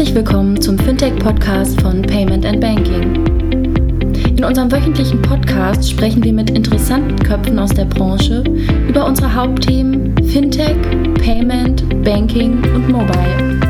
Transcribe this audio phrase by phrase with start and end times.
[0.00, 3.22] Herzlich willkommen zum Fintech-Podcast von Payment and Banking.
[4.34, 8.42] In unserem wöchentlichen Podcast sprechen wir mit interessanten Köpfen aus der Branche
[8.88, 10.78] über unsere Hauptthemen Fintech,
[11.22, 13.60] Payment, Banking und Mobile.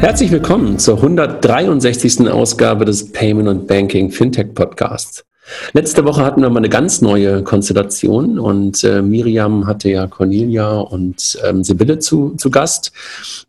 [0.00, 2.26] Herzlich willkommen zur 163.
[2.30, 5.26] Ausgabe des Payment und Banking Fintech Podcasts.
[5.72, 10.78] Letzte Woche hatten wir mal eine ganz neue Konstellation und äh, Miriam hatte ja Cornelia
[10.78, 12.92] und ähm, Sibylle zu, zu Gast.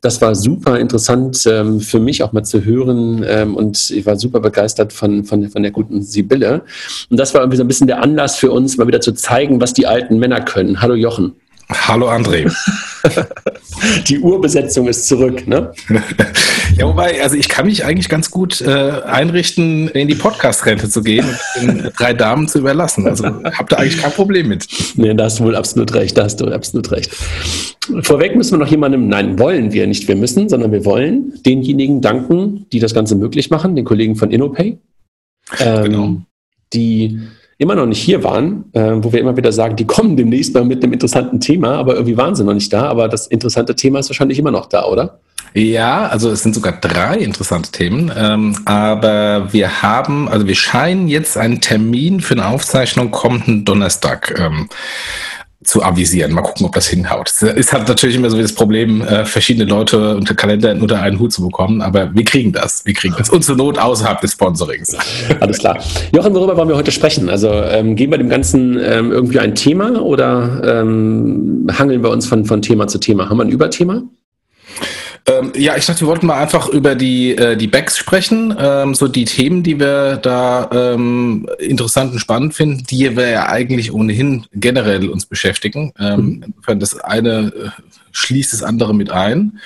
[0.01, 4.17] Das war super interessant ähm, für mich auch mal zu hören ähm, und ich war
[4.17, 6.63] super begeistert von, von, von der guten Sibylle.
[7.09, 9.61] Und das war irgendwie so ein bisschen der Anlass für uns, mal wieder zu zeigen,
[9.61, 10.81] was die alten Männer können.
[10.81, 11.33] Hallo Jochen.
[11.73, 12.51] Hallo André.
[14.07, 15.71] Die Urbesetzung ist zurück, ne?
[16.77, 21.01] ja, wobei, also ich kann mich eigentlich ganz gut äh, einrichten, in die Podcast-Rente zu
[21.01, 21.25] gehen
[21.59, 23.07] und den drei Damen zu überlassen.
[23.07, 24.67] Also habt ihr eigentlich kein Problem mit.
[24.95, 27.15] Nee, da hast du wohl absolut recht, da hast du absolut recht.
[28.01, 32.01] Vorweg müssen wir noch jemandem, nein, wollen wir nicht, wir müssen, sondern wir wollen denjenigen
[32.01, 34.77] danken, die das Ganze möglich machen, den Kollegen von InnoPay.
[35.59, 36.17] Ähm, genau.
[36.73, 37.19] Die
[37.61, 40.65] immer noch nicht hier waren, äh, wo wir immer wieder sagen, die kommen demnächst mal
[40.65, 42.87] mit einem interessanten Thema, aber irgendwie waren sie noch nicht da.
[42.87, 45.19] Aber das interessante Thema ist wahrscheinlich immer noch da, oder?
[45.53, 51.07] Ja, also es sind sogar drei interessante Themen, ähm, aber wir haben, also wir scheinen
[51.07, 54.69] jetzt einen Termin für eine Aufzeichnung kommenden Donnerstag ähm,
[55.63, 56.33] zu avisieren.
[56.33, 57.29] Mal gucken, ob das hinhaut.
[57.29, 61.31] Es halt natürlich immer so das Problem, äh, verschiedene Leute unter Kalender unter einen Hut
[61.31, 62.85] zu bekommen, aber wir kriegen das.
[62.85, 63.29] Wir kriegen das.
[63.29, 64.95] Und zur Not außerhalb des Sponsorings.
[65.39, 65.77] Alles klar.
[66.15, 67.29] Jochen, worüber wollen wir heute sprechen?
[67.29, 72.27] Also ähm, geben wir dem Ganzen ähm, irgendwie ein Thema oder ähm, hangeln wir uns
[72.27, 73.29] von, von Thema zu Thema?
[73.29, 74.03] Haben wir ein Überthema?
[75.27, 78.95] Ähm, ja, ich dachte, wir wollten mal einfach über die, äh, die Backs sprechen, ähm,
[78.95, 83.93] so die Themen, die wir da ähm, interessant und spannend finden, die wir ja eigentlich
[83.93, 85.93] ohnehin generell uns beschäftigen.
[85.99, 86.79] Ähm, mhm.
[86.79, 87.69] Das eine äh,
[88.11, 89.59] schließt das andere mit ein.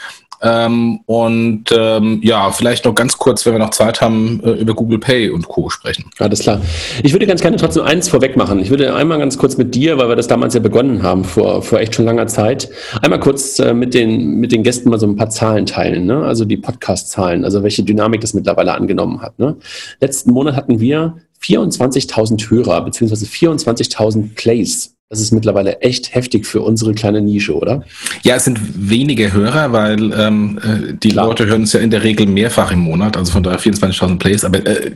[0.45, 4.75] Ähm, und ähm, ja, vielleicht noch ganz kurz, wenn wir noch Zeit haben, äh, über
[4.75, 5.71] Google Pay und Co.
[5.71, 6.11] sprechen.
[6.19, 6.61] Alles klar.
[7.01, 8.59] Ich würde ganz gerne trotzdem eins vorweg machen.
[8.59, 11.63] Ich würde einmal ganz kurz mit dir, weil wir das damals ja begonnen haben, vor,
[11.63, 12.69] vor echt schon langer Zeit,
[13.01, 16.05] einmal kurz äh, mit, den, mit den Gästen mal so ein paar Zahlen teilen.
[16.05, 16.23] Ne?
[16.23, 19.39] Also die Podcast-Zahlen, also welche Dynamik das mittlerweile angenommen hat.
[19.39, 19.55] Ne?
[19.99, 26.61] Letzten Monat hatten wir 24.000 Hörer, beziehungsweise 24.000 Plays das ist mittlerweile echt heftig für
[26.61, 27.83] unsere kleine Nische, oder?
[28.23, 31.27] Ja, es sind wenige Hörer, weil ähm, äh, die Klar.
[31.27, 34.43] Leute hören es ja in der Regel mehrfach im Monat, also von daher 24.000 Plays.
[34.43, 34.91] Aber äh,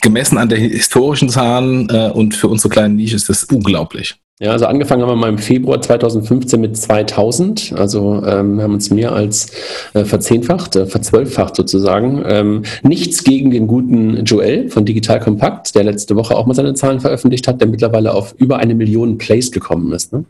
[0.00, 4.14] gemessen an der historischen Zahlen äh, und für unsere kleine Nische ist das unglaublich.
[4.42, 7.74] Ja, also angefangen haben wir mal im Februar 2015 mit 2000.
[7.76, 9.52] Also ähm, wir haben uns mehr als
[9.94, 12.24] äh, verzehnfacht, äh, verzwölffacht sozusagen.
[12.26, 16.74] Ähm, nichts gegen den guten Joel von Digital Compact, der letzte Woche auch mal seine
[16.74, 20.12] Zahlen veröffentlicht hat, der mittlerweile auf über eine Million Plays gekommen ist.
[20.12, 20.24] Ne?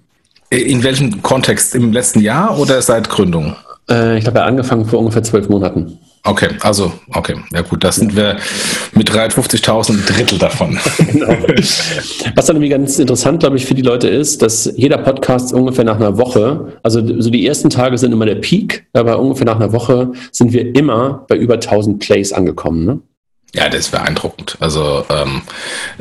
[0.50, 1.74] In welchem Kontext?
[1.74, 3.56] Im letzten Jahr oder seit Gründung?
[3.88, 5.98] Äh, ich glaube, er hat angefangen vor ungefähr zwölf Monaten.
[6.24, 8.36] Okay, also, okay, ja gut, das sind wir
[8.94, 10.78] mit 350.000 ein Drittel davon.
[11.12, 11.36] genau.
[12.36, 15.84] Was dann irgendwie ganz interessant, glaube ich, für die Leute ist, dass jeder Podcast ungefähr
[15.84, 19.56] nach einer Woche, also so die ersten Tage sind immer der Peak, aber ungefähr nach
[19.56, 22.84] einer Woche sind wir immer bei über 1000 Plays angekommen.
[22.84, 23.00] Ne?
[23.54, 24.56] Ja, das ist beeindruckend.
[24.60, 25.42] Also ähm,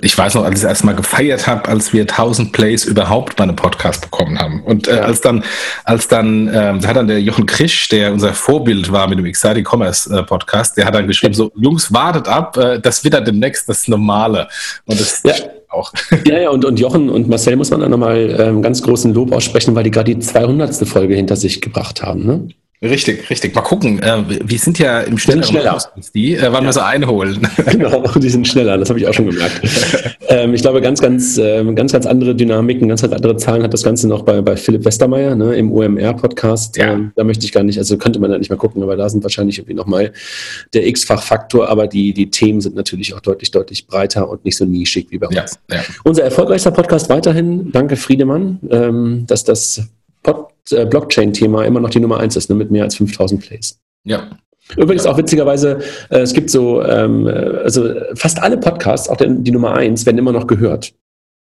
[0.02, 3.44] ich weiß noch, als ich erst mal gefeiert habe, als wir 1000 Plays überhaupt bei
[3.44, 4.64] einem Podcast bekommen haben.
[4.64, 5.44] Und äh, als dann,
[5.84, 9.26] als dann, ähm, da hat dann der Jochen Krisch, der unser Vorbild war mit dem
[9.26, 13.16] Exciting Commerce äh, Podcast, der hat dann geschrieben, so Jungs, wartet ab, äh, das wird
[13.16, 14.48] dann demnächst das Normale.
[14.86, 15.34] Und das ja.
[15.68, 15.92] auch.
[16.26, 19.34] Ja, ja, und, und Jochen und Marcel muss man dann nochmal ähm, ganz großen Lob
[19.34, 20.88] aussprechen, weil die gerade die 200.
[20.88, 22.26] Folge hinter sich gebracht haben.
[22.26, 22.48] Ne?
[22.84, 23.54] Richtig, richtig.
[23.54, 24.02] Mal gucken.
[24.02, 25.74] Äh, wir sind ja im schnelleren schneller.
[25.74, 26.70] als die, äh, wann ja.
[26.70, 27.48] wir so einholen.
[27.72, 29.62] Genau, die sind schneller, das habe ich auch schon gemerkt.
[30.30, 33.74] ähm, ich glaube, ganz, ganz, äh, ganz, ganz andere Dynamiken, ganz, ganz andere Zahlen hat
[33.74, 36.78] das Ganze noch bei, bei Philipp Westermeier ne, im OMR-Podcast.
[36.78, 36.94] Ja.
[36.94, 39.08] Ähm, da möchte ich gar nicht, also könnte man da nicht mal gucken, aber da
[39.10, 40.12] sind wahrscheinlich irgendwie nochmal
[40.74, 44.66] der X-Fach-Faktor, aber die, die Themen sind natürlich auch deutlich, deutlich breiter und nicht so
[44.66, 45.60] nischig wie bei uns.
[45.72, 45.84] Ja.
[46.04, 49.78] Unser erfolgreichster Podcast weiterhin, danke Friedemann, ähm, dass das
[50.24, 50.34] äh,
[50.70, 53.80] Blockchain-Thema immer noch die Nummer eins ist, ne, mit mehr als 5000 Plays.
[54.04, 54.30] Ja.
[54.78, 59.76] Übrigens auch witzigerweise, äh, es gibt so, ähm, also fast alle Podcasts, auch die Nummer
[59.76, 60.94] eins, werden immer noch gehört.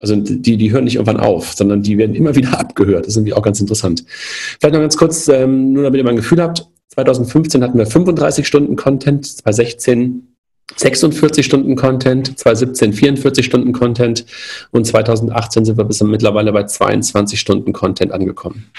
[0.00, 3.02] Also die, die hören nicht irgendwann auf, sondern die werden immer wieder abgehört.
[3.02, 4.04] Das ist irgendwie auch ganz interessant.
[4.08, 6.66] Vielleicht noch ganz kurz, ähm, nur damit ihr mal ein Gefühl habt.
[6.88, 10.28] 2015 hatten wir 35 Stunden Content, 2016
[10.76, 14.24] 46 Stunden Content, 2017 44 Stunden Content
[14.70, 18.70] und 2018 sind wir bis mittlerweile bei 22 Stunden Content angekommen.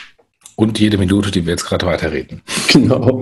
[0.56, 2.42] Und jede Minute, die wir jetzt gerade weiterreden.
[2.74, 3.22] Genau.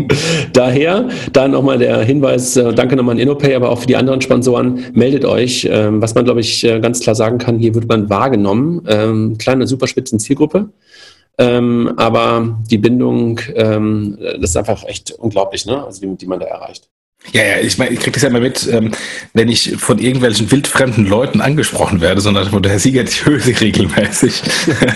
[0.54, 4.22] Daher, da nochmal der Hinweis, äh, danke nochmal an InnoPay, aber auch für die anderen
[4.22, 5.68] Sponsoren, meldet euch.
[5.70, 8.82] Ähm, was man, glaube ich, äh, ganz klar sagen kann, hier wird man wahrgenommen.
[8.88, 10.70] Ähm, kleine, superspitzen Zielgruppe.
[11.38, 15.84] Ähm, aber die Bindung, das ist einfach echt unglaublich, ne?
[15.84, 16.90] also die, die man da erreicht.
[17.34, 18.92] Ja, ja, ich meine, ich kriege das ja immer mit, ähm,
[19.34, 24.42] wenn ich von irgendwelchen wildfremden Leuten angesprochen werde, sondern wo der Sieger die Höhe regelmäßig.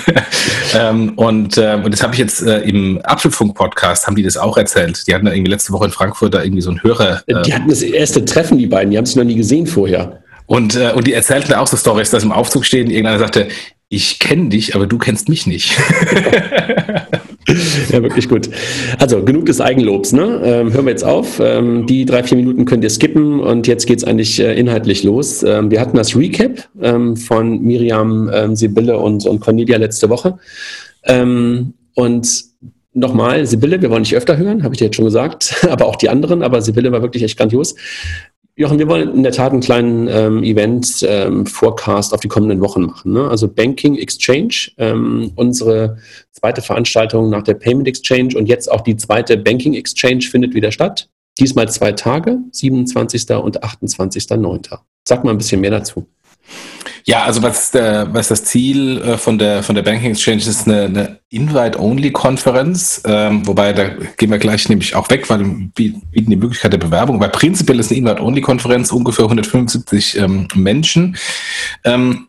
[0.73, 4.57] ähm, und, äh, und das habe ich jetzt äh, im Apfelfunk-Podcast, haben die das auch
[4.57, 5.07] erzählt.
[5.07, 7.21] Die hatten da irgendwie letzte Woche in Frankfurt da irgendwie so einen Hörer.
[7.27, 10.19] Äh, die hatten das erste Treffen, die beiden, die haben sich noch nie gesehen vorher.
[10.47, 13.47] Und, äh, und die erzählten da auch so Stories, dass im Aufzug stehen, irgendeiner sagte,
[13.87, 15.77] ich kenne dich, aber du kennst mich nicht.
[17.91, 18.49] ja, wirklich gut.
[18.97, 20.13] Also genug des Eigenlobs.
[20.13, 20.41] Ne?
[20.43, 21.39] Ähm, hören wir jetzt auf.
[21.39, 25.03] Ähm, die drei, vier Minuten könnt ihr skippen und jetzt geht es eigentlich äh, inhaltlich
[25.03, 25.43] los.
[25.43, 30.39] Ähm, wir hatten das Recap ähm, von Miriam, ähm, Sibylle und, und Cornelia letzte Woche.
[31.03, 32.45] Ähm, und
[32.93, 35.97] nochmal, Sibylle, wir wollen nicht öfter hören, habe ich dir jetzt schon gesagt, aber auch
[35.97, 37.75] die anderen, aber Sibylle war wirklich echt grandios.
[38.57, 42.83] Jochen, wir wollen in der Tat einen kleinen ähm, Event-Forecast ähm, auf die kommenden Wochen
[42.83, 43.11] machen.
[43.11, 43.27] Ne?
[43.27, 45.97] Also Banking Exchange, ähm, unsere
[46.31, 50.71] zweite Veranstaltung nach der Payment Exchange und jetzt auch die zweite Banking Exchange findet wieder
[50.71, 51.09] statt.
[51.37, 53.29] Diesmal zwei Tage, 27.
[53.31, 54.79] und 28.09.
[55.05, 56.07] Sag mal ein bisschen mehr dazu.
[57.07, 60.67] Ja, also was, der, was das Ziel äh, von der von der Banking Exchange ist,
[60.67, 66.31] eine, eine Invite-Only-Konferenz, ähm, wobei da gehen wir gleich nämlich auch weg, weil wir bieten
[66.31, 71.15] die Möglichkeit der Bewerbung, weil prinzipiell ist eine Invite-Only-Konferenz ungefähr 175 ähm, Menschen.
[71.83, 72.27] Ähm,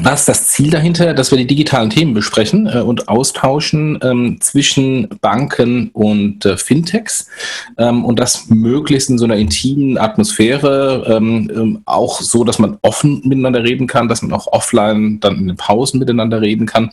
[0.00, 4.38] was ist das Ziel dahinter, dass wir die digitalen Themen besprechen äh, und austauschen ähm,
[4.40, 7.26] zwischen Banken und äh, Fintechs
[7.78, 12.78] ähm, und das möglichst in so einer intimen Atmosphäre, ähm, ähm, auch so, dass man
[12.82, 16.90] offen miteinander reden kann, dass man auch offline dann in den Pausen miteinander reden kann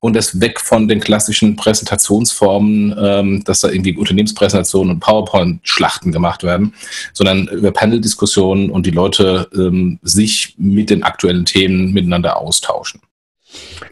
[0.00, 6.42] und das weg von den klassischen Präsentationsformen, ähm, dass da irgendwie Unternehmenspräsentationen und PowerPoint-Schlachten gemacht
[6.42, 6.74] werden,
[7.12, 13.00] sondern über Panel-Diskussionen und die Leute ähm, sich mit den aktuellen Themen miteinander austauschen.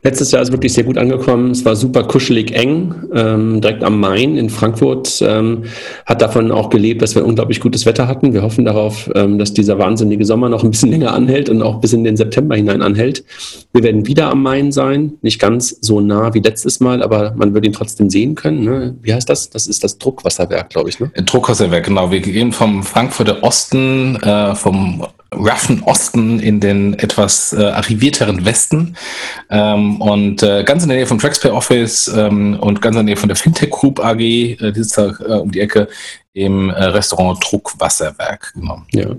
[0.02, 1.50] Letztes Jahr ist wirklich sehr gut angekommen.
[1.50, 5.20] Es war super kuschelig eng, ähm, direkt am Main in Frankfurt.
[5.20, 5.64] Ähm,
[6.06, 8.32] hat davon auch gelebt, dass wir unglaublich gutes Wetter hatten.
[8.32, 11.81] Wir hoffen darauf, ähm, dass dieser wahnsinnige Sommer noch ein bisschen länger anhält und auch
[11.81, 13.25] bis in den September hinein anhält.
[13.72, 17.52] Wir werden wieder am Main sein, nicht ganz so nah wie letztes Mal, aber man
[17.52, 18.64] wird ihn trotzdem sehen können.
[18.64, 18.96] Ne?
[19.02, 19.50] Wie heißt das?
[19.50, 20.98] Das ist das Druckwasserwerk, glaube ich.
[20.98, 21.10] Ne?
[21.26, 22.10] Druckwasserwerk, genau.
[22.10, 25.04] Wir gehen vom Frankfurter Osten, äh, vom
[25.35, 28.97] roughen Osten in den etwas äh, arrivierteren Westen
[29.49, 33.15] ähm, und äh, ganz in der Nähe vom Traxpay Office ähm, und ganz in der
[33.15, 35.88] Nähe von der Fintech Group AG, äh, die ist da äh, um die Ecke
[36.32, 38.87] im äh, Restaurant Druckwasserwerk genommen.
[38.93, 39.17] Ja.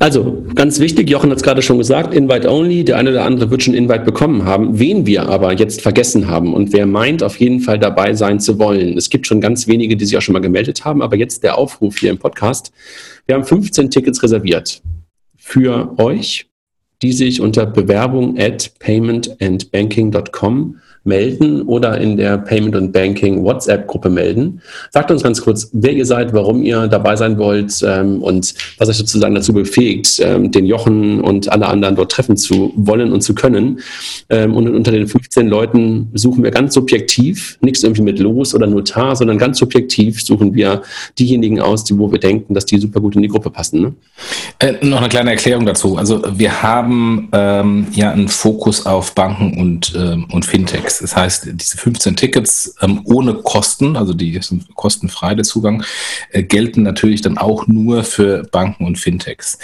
[0.00, 3.50] Also, ganz wichtig, Jochen hat es gerade schon gesagt, Invite Only, der eine oder andere
[3.50, 7.38] wird schon Invite bekommen haben, wen wir aber jetzt vergessen haben und wer meint, auf
[7.38, 8.98] jeden Fall dabei sein zu wollen.
[8.98, 11.56] Es gibt schon ganz wenige, die sich auch schon mal gemeldet haben, aber jetzt der
[11.56, 12.72] Aufruf hier im Podcast.
[13.26, 14.82] Wir haben 15 Tickets reserviert
[15.44, 16.46] für euch,
[17.02, 24.60] die sich unter Bewerbung at paymentandbanking.com melden oder in der Payment und Banking WhatsApp-Gruppe melden.
[24.90, 28.88] Sagt uns ganz kurz, wer ihr seid, warum ihr dabei sein wollt ähm, und was
[28.88, 33.20] euch sozusagen dazu befähigt, ähm, den Jochen und alle anderen dort treffen zu wollen und
[33.20, 33.80] zu können.
[34.30, 38.66] Ähm, und unter den 15 Leuten suchen wir ganz subjektiv, nichts irgendwie mit Los oder
[38.66, 40.82] Notar, sondern ganz subjektiv suchen wir
[41.18, 43.80] diejenigen aus, die, wo wir denken, dass die super gut in die Gruppe passen.
[43.80, 43.94] Ne?
[44.58, 45.96] Äh, noch eine kleine Erklärung dazu.
[45.96, 50.93] Also wir haben ähm, ja einen Fokus auf Banken und, ähm, und Fintechs.
[50.94, 50.98] Tickets.
[50.98, 55.84] Das heißt, diese 15 Tickets ähm, ohne Kosten, also die sind kostenfrei der Zugang,
[56.30, 59.58] äh, gelten natürlich dann auch nur für Banken und Fintechs.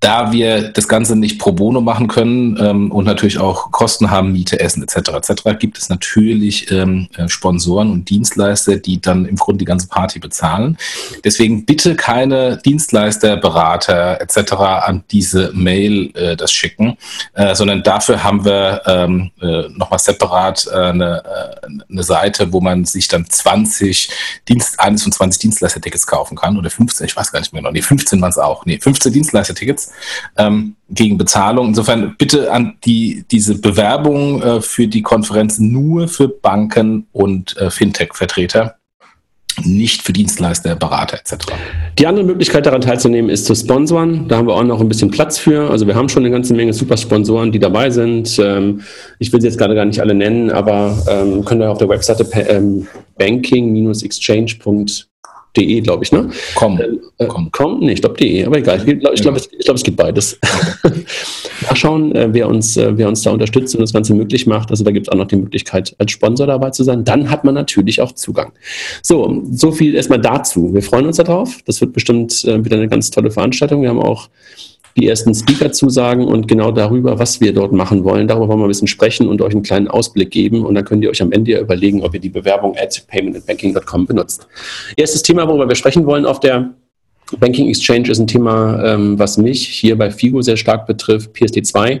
[0.00, 4.32] Da wir das Ganze nicht pro bono machen können ähm, und natürlich auch Kosten haben,
[4.32, 5.10] Miete, Essen etc.
[5.10, 9.88] etc., gibt es natürlich ähm, äh, Sponsoren und Dienstleister, die dann im Grunde die ganze
[9.88, 10.78] Party bezahlen.
[11.24, 14.52] Deswegen bitte keine Dienstleister, Berater etc.
[14.52, 16.96] an diese Mail äh, das schicken,
[17.34, 22.60] äh, sondern dafür haben wir ähm, äh, nochmal separat äh, eine, äh, eine Seite, wo
[22.60, 24.10] man sich dann 20
[24.48, 27.72] Dienst, eines von 20 Dienstleister-Tickets kaufen kann oder 15, ich weiß gar nicht mehr genau,
[27.72, 29.87] nee, 15 waren es auch, nee, 15 Dienstleister-Tickets
[30.36, 31.68] ähm, gegen Bezahlung.
[31.68, 37.70] Insofern bitte an die, diese Bewerbung äh, für die Konferenz nur für Banken und äh,
[37.70, 38.78] Fintech-Vertreter
[39.64, 41.46] nicht für Dienstleister, Berater etc.
[41.98, 44.28] Die andere Möglichkeit daran teilzunehmen ist zu sponsoren.
[44.28, 45.70] Da haben wir auch noch ein bisschen Platz für.
[45.70, 48.38] Also wir haben schon eine ganze Menge super Sponsoren, die dabei sind.
[48.38, 48.82] Ähm,
[49.18, 51.88] ich will sie jetzt gerade gar nicht alle nennen, aber ähm, könnt ihr auf der
[51.88, 52.86] Webseite ähm,
[53.18, 55.07] banking-exchange.com
[55.58, 56.30] De, glaube ich, ne?
[56.54, 56.80] Komm.
[56.80, 57.48] Äh, komm.
[57.50, 58.78] komm, nee, ich glaube de, aber egal.
[58.78, 60.38] Ich glaube, ich glaub, es, glaub, es gibt beides.
[61.68, 64.70] Nachschauen, äh, wer, uns, äh, wer uns da unterstützt und das Ganze möglich macht.
[64.70, 67.04] Also da gibt es auch noch die Möglichkeit, als Sponsor dabei zu sein.
[67.04, 68.52] Dann hat man natürlich auch Zugang.
[69.02, 70.72] So, so viel erstmal dazu.
[70.72, 71.60] Wir freuen uns darauf.
[71.66, 73.82] Das wird bestimmt äh, wieder eine ganz tolle Veranstaltung.
[73.82, 74.28] Wir haben auch
[74.96, 78.28] die ersten Speaker zusagen und genau darüber, was wir dort machen wollen.
[78.28, 80.64] Darüber wollen wir ein bisschen sprechen und euch einen kleinen Ausblick geben.
[80.64, 84.46] Und dann könnt ihr euch am Ende überlegen, ob ihr die Bewerbung at paymentandbanking.com benutzt.
[84.96, 86.70] Erstes Thema, worüber wir sprechen wollen auf der
[87.36, 92.00] Banking Exchange ist ein Thema, ähm, was mich hier bei FIGO sehr stark betrifft, PSD2.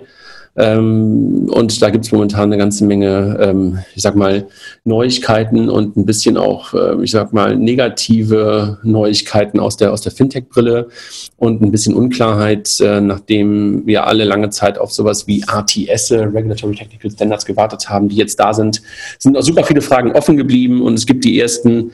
[0.56, 4.46] Ähm, und da gibt es momentan eine ganze Menge, ähm, ich sag mal,
[4.84, 10.12] Neuigkeiten und ein bisschen auch, äh, ich sag mal, negative Neuigkeiten aus der, aus der
[10.12, 10.88] Fintech-Brille
[11.36, 16.74] und ein bisschen Unklarheit, äh, nachdem wir alle lange Zeit auf sowas wie RTS, Regulatory
[16.74, 18.82] Technical Standards, gewartet haben, die jetzt da sind,
[19.18, 21.92] sind auch super viele Fragen offen geblieben und es gibt die ersten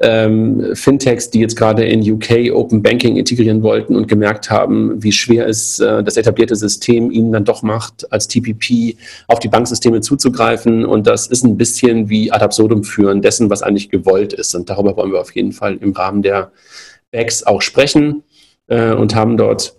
[0.00, 5.12] ähm, Fintechs, die jetzt gerade in UK Open Banking integrieren wollten und gemerkt haben, wie
[5.12, 10.00] schwer es äh, das etablierte System ihnen dann doch macht, als TPP auf die Banksysteme
[10.00, 10.84] zuzugreifen.
[10.84, 14.54] Und das ist ein bisschen wie ad absurdum führen dessen, was eigentlich gewollt ist.
[14.54, 16.52] Und darüber wollen wir auf jeden Fall im Rahmen der
[17.10, 18.22] BACs auch sprechen
[18.68, 19.77] äh, und haben dort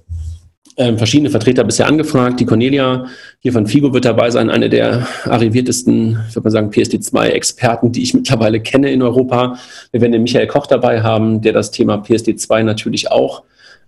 [0.80, 2.40] ähm, verschiedene Vertreter bisher angefragt.
[2.40, 3.06] Die Cornelia
[3.40, 8.02] hier von FIGO wird dabei sein, eine der arriviertesten, ich würde mal sagen, PSD2-Experten, die
[8.02, 9.60] ich mittlerweile kenne in Europa.
[9.92, 13.44] Wir werden den Michael Koch dabei haben, der das Thema PSD2 natürlich auch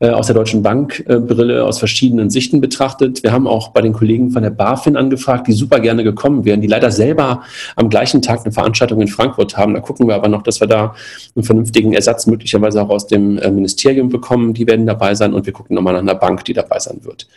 [0.10, 3.22] aus der Deutschen Bank äh, Brille aus verschiedenen Sichten betrachtet.
[3.22, 6.60] Wir haben auch bei den Kollegen von der BaFin angefragt, die super gerne gekommen wären,
[6.60, 7.44] die leider selber
[7.76, 9.76] am gleichen Tag eine Veranstaltung in Frankfurt haben.
[9.76, 10.96] Da gucken wir aber noch, dass wir da
[11.36, 14.54] einen vernünftigen Ersatz möglicherweise auch aus dem äh, Ministerium bekommen.
[14.54, 17.28] Die werden dabei sein und wir gucken nochmal nach einer Bank, die dabei sein wird.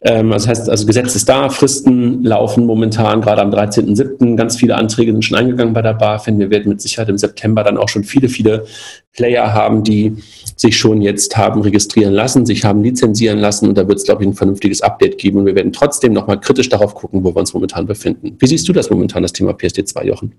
[0.00, 4.36] Ähm, das heißt, also Gesetz ist da, Fristen laufen momentan, gerade am 13.07.
[4.36, 6.38] Ganz viele Anträge sind schon eingegangen bei der BaFin.
[6.38, 8.64] Wir werden mit Sicherheit im September dann auch schon viele, viele
[9.14, 10.16] Player haben, die
[10.56, 14.22] sich schon jetzt haben registrieren lassen, sich haben lizenzieren lassen und da wird es, glaube
[14.22, 17.40] ich, ein vernünftiges Update geben und wir werden trotzdem nochmal kritisch darauf gucken, wo wir
[17.40, 18.36] uns momentan befinden.
[18.38, 20.34] Wie siehst du das momentan, das Thema PSD2, Jochen?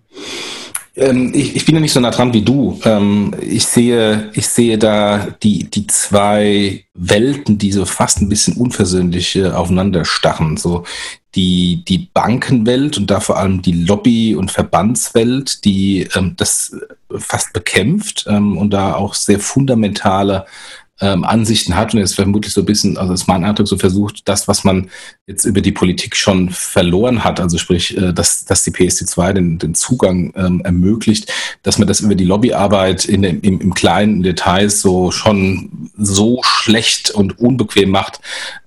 [0.99, 2.79] Ähm, ich, ich, bin ja nicht so nah dran wie du.
[2.83, 8.57] Ähm, ich sehe, ich sehe da die, die zwei Welten, die so fast ein bisschen
[8.57, 10.57] unversöhnlich äh, aufeinander stachen.
[10.57, 10.83] So
[11.35, 16.75] die, die Bankenwelt und da vor allem die Lobby- und Verbandswelt, die ähm, das
[17.17, 20.45] fast bekämpft ähm, und da auch sehr fundamentale
[21.01, 24.27] ähm, Ansichten hat und jetzt vermutlich so ein bisschen, also ist mein Eindruck, so versucht,
[24.27, 24.89] das, was man
[25.27, 29.59] jetzt über die Politik schon verloren hat, also sprich, äh, dass, dass die PSD2 den,
[29.59, 31.31] den Zugang ähm, ermöglicht,
[31.63, 37.11] dass man das über die Lobbyarbeit in im, im kleinen Details so schon so schlecht
[37.11, 38.19] und unbequem macht,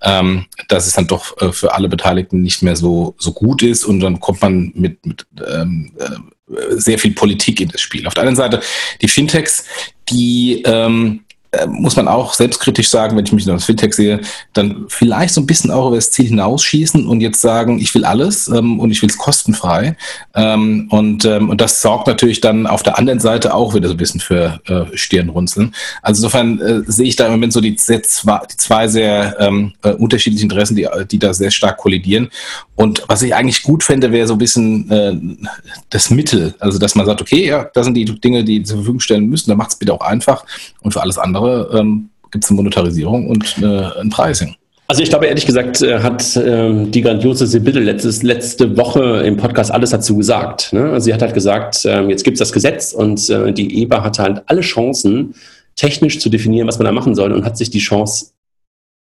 [0.02, 3.84] ähm, dass es dann doch äh, für alle Beteiligten nicht mehr so, so gut ist
[3.84, 8.06] und dann kommt man mit, mit ähm, äh, sehr viel Politik in das Spiel.
[8.06, 8.60] Auf der anderen Seite
[9.00, 9.64] die Fintechs,
[10.08, 14.20] die ähm, äh, muss man auch selbstkritisch sagen, wenn ich mich in das Fintech sehe,
[14.54, 18.06] dann vielleicht so ein bisschen auch über das Ziel hinausschießen und jetzt sagen, ich will
[18.06, 19.96] alles ähm, und ich will es kostenfrei.
[20.34, 23.94] Ähm, und, ähm, und das sorgt natürlich dann auf der anderen Seite auch wieder so
[23.94, 25.74] ein bisschen für äh, Stirnrunzeln.
[26.00, 29.92] Also insofern äh, sehe ich da im Moment so die, die zwei sehr ähm, äh,
[29.92, 32.30] unterschiedlichen Interessen, die, die da sehr stark kollidieren.
[32.82, 35.14] Und was ich eigentlich gut fände, wäre so ein bisschen äh,
[35.90, 36.54] das Mittel.
[36.58, 39.50] Also dass man sagt, okay, ja, das sind die Dinge, die zur Verfügung stellen müssen,
[39.50, 40.44] dann macht es bitte auch einfach.
[40.80, 44.56] Und für alles andere ähm, gibt es eine Monetarisierung und äh, ein Pricing.
[44.88, 49.36] Also ich glaube, ehrlich gesagt, äh, hat ähm, die grandiose Sibylle letztes, letzte Woche im
[49.36, 50.72] Podcast alles dazu gesagt.
[50.72, 50.90] Ne?
[50.90, 54.02] Also sie hat halt gesagt, ähm, jetzt gibt es das Gesetz und äh, die EBA
[54.02, 55.36] hatte halt alle Chancen,
[55.76, 58.32] technisch zu definieren, was man da machen soll und hat sich die Chance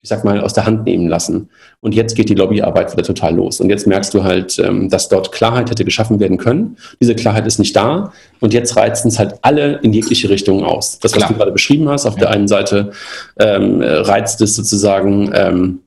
[0.03, 1.49] ich sag mal, aus der Hand nehmen lassen.
[1.79, 3.59] Und jetzt geht die Lobbyarbeit wieder total los.
[3.59, 6.77] Und jetzt merkst du halt, ähm, dass dort Klarheit hätte geschaffen werden können.
[6.99, 8.11] Diese Klarheit ist nicht da.
[8.39, 10.97] Und jetzt reizen es halt alle in jegliche Richtungen aus.
[10.99, 11.29] Das, was Klar.
[11.29, 12.21] du gerade beschrieben hast, auf ja.
[12.21, 12.91] der einen Seite
[13.39, 15.79] ähm, reizt es sozusagen, ähm,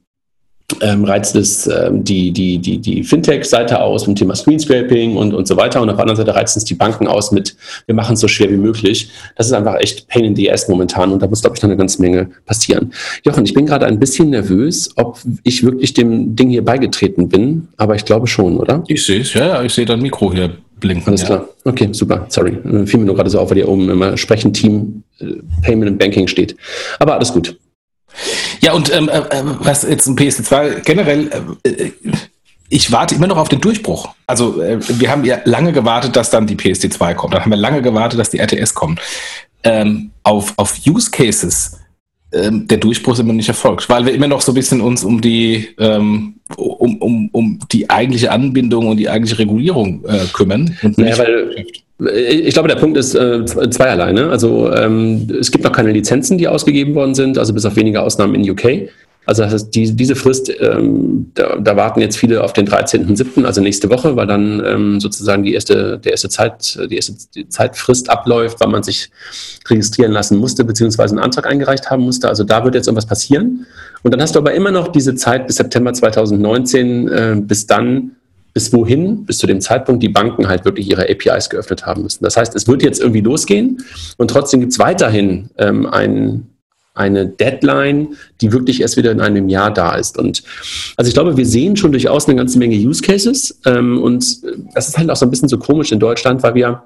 [0.80, 5.34] ähm, reizt es ähm, die, die, die, die Fintech-Seite aus mit dem Thema Screenscraping und,
[5.34, 5.80] und so weiter.
[5.82, 7.56] Und auf der anderen Seite reizt es die Banken aus mit,
[7.86, 9.10] wir machen es so schwer wie möglich.
[9.36, 11.68] Das ist einfach echt Pain in the Ass momentan und da muss, glaube ich, noch
[11.68, 12.92] eine ganze Menge passieren.
[13.24, 17.68] Jochen, ich bin gerade ein bisschen nervös, ob ich wirklich dem Ding hier beigetreten bin,
[17.76, 18.82] aber ich glaube schon, oder?
[18.88, 21.08] Ich sehe es, ja, ja, ich sehe dein Mikro hier blinken.
[21.08, 21.26] Alles ja.
[21.26, 21.48] klar.
[21.64, 22.26] Okay, super.
[22.28, 22.52] Sorry.
[22.64, 25.26] Äh, fiel mir nur gerade so auf, weil hier oben immer Sprechenteam äh,
[25.62, 26.56] Payment and Banking steht.
[26.98, 27.56] Aber alles gut.
[28.60, 31.30] Ja, und ähm, äh, äh was jetzt ein PS2 generell,
[31.64, 31.92] äh, äh,
[32.68, 34.08] ich warte immer noch auf den Durchbruch.
[34.26, 37.34] Also äh, wir haben ja lange gewartet, dass dann die PSD2 kommt.
[37.34, 39.00] Dann haben wir lange gewartet, dass die RTS kommt.
[39.62, 41.78] Ähm, auf, auf Use Cases
[42.34, 45.04] ähm, der Durchbruch ist immer nicht erfolgt, weil wir immer noch so ein bisschen uns
[45.04, 50.76] um die ähm, um, um, um die eigentliche Anbindung und die eigentliche Regulierung äh, kümmern.
[50.82, 51.64] Und naja, weil,
[51.98, 54.12] ich glaube, der Punkt ist äh, zweierlei.
[54.12, 54.28] Ne?
[54.28, 58.02] Also ähm, es gibt noch keine Lizenzen, die ausgegeben worden sind, also bis auf wenige
[58.02, 58.90] Ausnahmen in UK.
[59.26, 63.44] Also das heißt, die, diese Frist, ähm, da, da, warten jetzt viele auf den 13.07.,
[63.44, 67.14] also nächste Woche, weil dann ähm, sozusagen die erste, der erste Zeit, die erste
[67.48, 69.10] Zeitfrist abläuft, weil man sich
[69.66, 72.28] registrieren lassen musste, beziehungsweise einen Antrag eingereicht haben musste.
[72.28, 73.66] Also da wird jetzt irgendwas passieren.
[74.02, 78.10] Und dann hast du aber immer noch diese Zeit bis September 2019, äh, bis dann
[78.54, 82.22] bis wohin, bis zu dem Zeitpunkt die Banken halt wirklich ihre APIs geöffnet haben müssen.
[82.22, 83.84] Das heißt, es wird jetzt irgendwie losgehen
[84.16, 86.46] und trotzdem gibt es weiterhin ähm, ein,
[86.94, 90.16] eine Deadline, die wirklich erst wieder in einem Jahr da ist.
[90.16, 90.44] Und
[90.96, 94.24] also ich glaube, wir sehen schon durchaus eine ganze Menge Use Cases ähm, und
[94.74, 96.84] das ist halt auch so ein bisschen so komisch in Deutschland, weil wir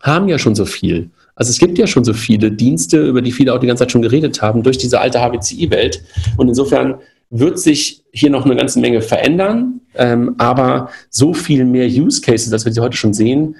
[0.00, 1.10] haben ja schon so viel.
[1.34, 3.92] Also es gibt ja schon so viele Dienste, über die viele auch die ganze Zeit
[3.92, 6.02] schon geredet haben, durch diese alte HBCI-Welt.
[6.36, 6.96] Und insofern
[7.30, 12.52] wird sich hier noch eine ganze Menge verändern, ähm, aber so viel mehr Use Cases,
[12.52, 13.56] als wir sie heute schon sehen,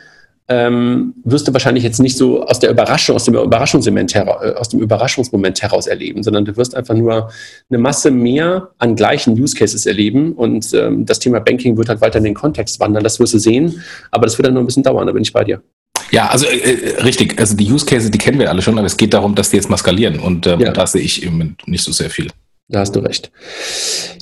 [0.51, 4.53] ähm, wirst du wahrscheinlich jetzt nicht so aus der Überraschung, aus dem Überraschungsmoment, heraus, äh,
[4.55, 7.31] aus dem Überraschungsmoment heraus erleben, sondern du wirst einfach nur
[7.71, 12.01] eine Masse mehr an gleichen Use Cases erleben und ähm, das Thema Banking wird halt
[12.01, 14.67] weiter in den Kontext wandern, das wirst du sehen, aber das wird dann noch ein
[14.67, 15.63] bisschen dauern, da bin ich bei dir.
[16.11, 17.39] Ja, also äh, äh, richtig.
[17.39, 19.57] Also die Use Cases, die kennen wir alle schon, aber es geht darum, dass die
[19.57, 20.73] jetzt mal skalieren und ähm, ja.
[20.73, 22.29] da sehe ich Moment nicht so sehr viel.
[22.71, 23.33] Da hast du recht.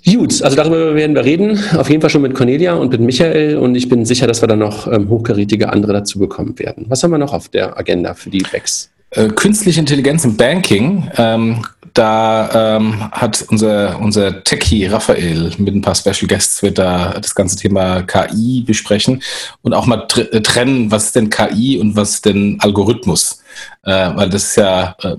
[0.07, 1.59] Gut, also darüber werden wir reden.
[1.77, 4.49] Auf jeden Fall schon mit Cornelia und mit Michael und ich bin sicher, dass wir
[4.49, 6.87] dann noch ähm, hochkarätige andere dazu bekommen werden.
[6.89, 8.91] Was haben wir noch auf der Agenda für die Backs?
[9.11, 11.11] Äh, künstliche Intelligenz im Banking.
[11.19, 11.63] Ähm,
[11.95, 17.35] da ähm, hat unser, unser Techie Raphael mit ein paar Special Guests wird da das
[17.35, 19.23] ganze Thema KI besprechen
[19.63, 23.43] und auch mal tr äh, trennen, was ist denn KI und was ist denn Algorithmus.
[23.83, 25.17] Äh, weil das ist ja, äh,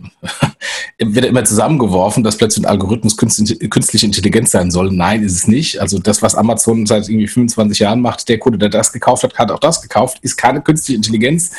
[1.00, 4.92] wird immer zusammengeworfen, dass plötzlich ein Algorithmus künstliche Intelligenz sein soll.
[4.92, 5.80] Nein, ist es nicht.
[5.80, 9.38] Also das, was Amazon seit irgendwie 25 Jahren macht, der Kunde, der das gekauft hat,
[9.38, 11.52] hat auch das gekauft, ist keine künstliche Intelligenz,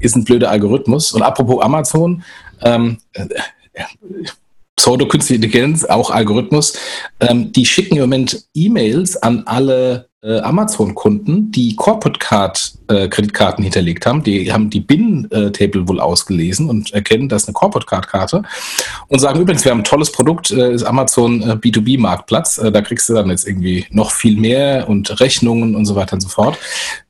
[0.00, 1.12] ist ein blöder Algorithmus.
[1.12, 2.22] Und apropos Amazon,
[2.62, 3.26] ähm, äh,
[4.78, 6.72] Pseudo-Künstliche Intelligenz, auch Algorithmus,
[7.20, 13.62] ähm, die schicken im Moment E-Mails an alle äh, Amazon-Kunden, die Corporate Card äh, Kreditkarten
[13.62, 14.22] hinterlegt haben.
[14.24, 18.42] Die haben die BIN-Table wohl ausgelesen und erkennen, das ist eine Corporate Card Karte
[19.08, 22.58] und sagen übrigens, wir haben ein tolles Produkt, äh, ist Amazon äh, B2B Marktplatz.
[22.58, 26.14] Äh, da kriegst du dann jetzt irgendwie noch viel mehr und Rechnungen und so weiter
[26.14, 26.58] und so fort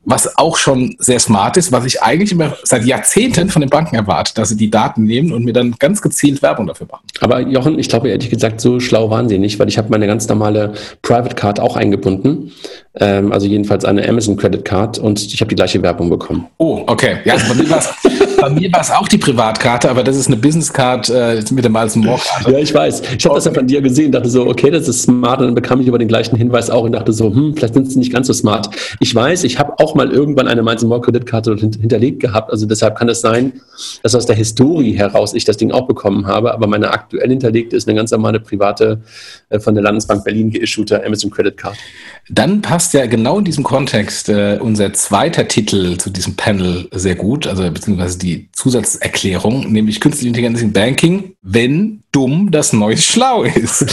[0.09, 3.95] was auch schon sehr smart ist, was ich eigentlich immer seit Jahrzehnten von den Banken
[3.95, 7.05] erwarte, dass sie die Daten nehmen und mir dann ganz gezielt Werbung dafür machen.
[7.21, 10.07] Aber Jochen, ich glaube ehrlich gesagt, so schlau waren sie nicht, weil ich habe meine
[10.07, 12.53] ganz normale Private Card auch eingebunden,
[12.95, 16.47] ähm, also jedenfalls eine Amazon Credit Card und ich habe die gleiche Werbung bekommen.
[16.59, 17.19] Oh, okay.
[17.25, 17.89] Ja, bei mir war es
[18.41, 21.65] bei mir war es auch die Privatkarte, aber das ist eine Business Card äh, mit
[21.65, 22.53] dem More Karte.
[22.53, 23.03] Ja, ich weiß.
[23.19, 25.41] Ich habe das ja von dir gesehen, dachte so, okay, das ist smart.
[25.41, 27.91] Und dann bekam ich über den gleichen Hinweis auch und dachte so, hm, vielleicht sind
[27.91, 28.69] sie nicht ganz so smart.
[29.01, 32.51] Ich weiß, ich habe auch mal irgendwann eine Miles More Kreditkarte hinterlegt gehabt.
[32.51, 33.61] Also deshalb kann es sein,
[34.03, 36.53] dass aus der Historie heraus ich das Ding auch bekommen habe.
[36.53, 39.01] Aber meine aktuell hinterlegte ist eine ganz normale private
[39.49, 41.77] äh, von der Landesbank Berlin geissuete Amazon Credit Card.
[42.31, 47.15] Dann passt ja genau in diesem Kontext äh, unser zweiter Titel zu diesem Panel sehr
[47.15, 53.43] gut, also beziehungsweise die Zusatzerklärung, nämlich Künstliche Intelligenz im Banking, wenn dumm das neue Schlau
[53.43, 53.83] ist.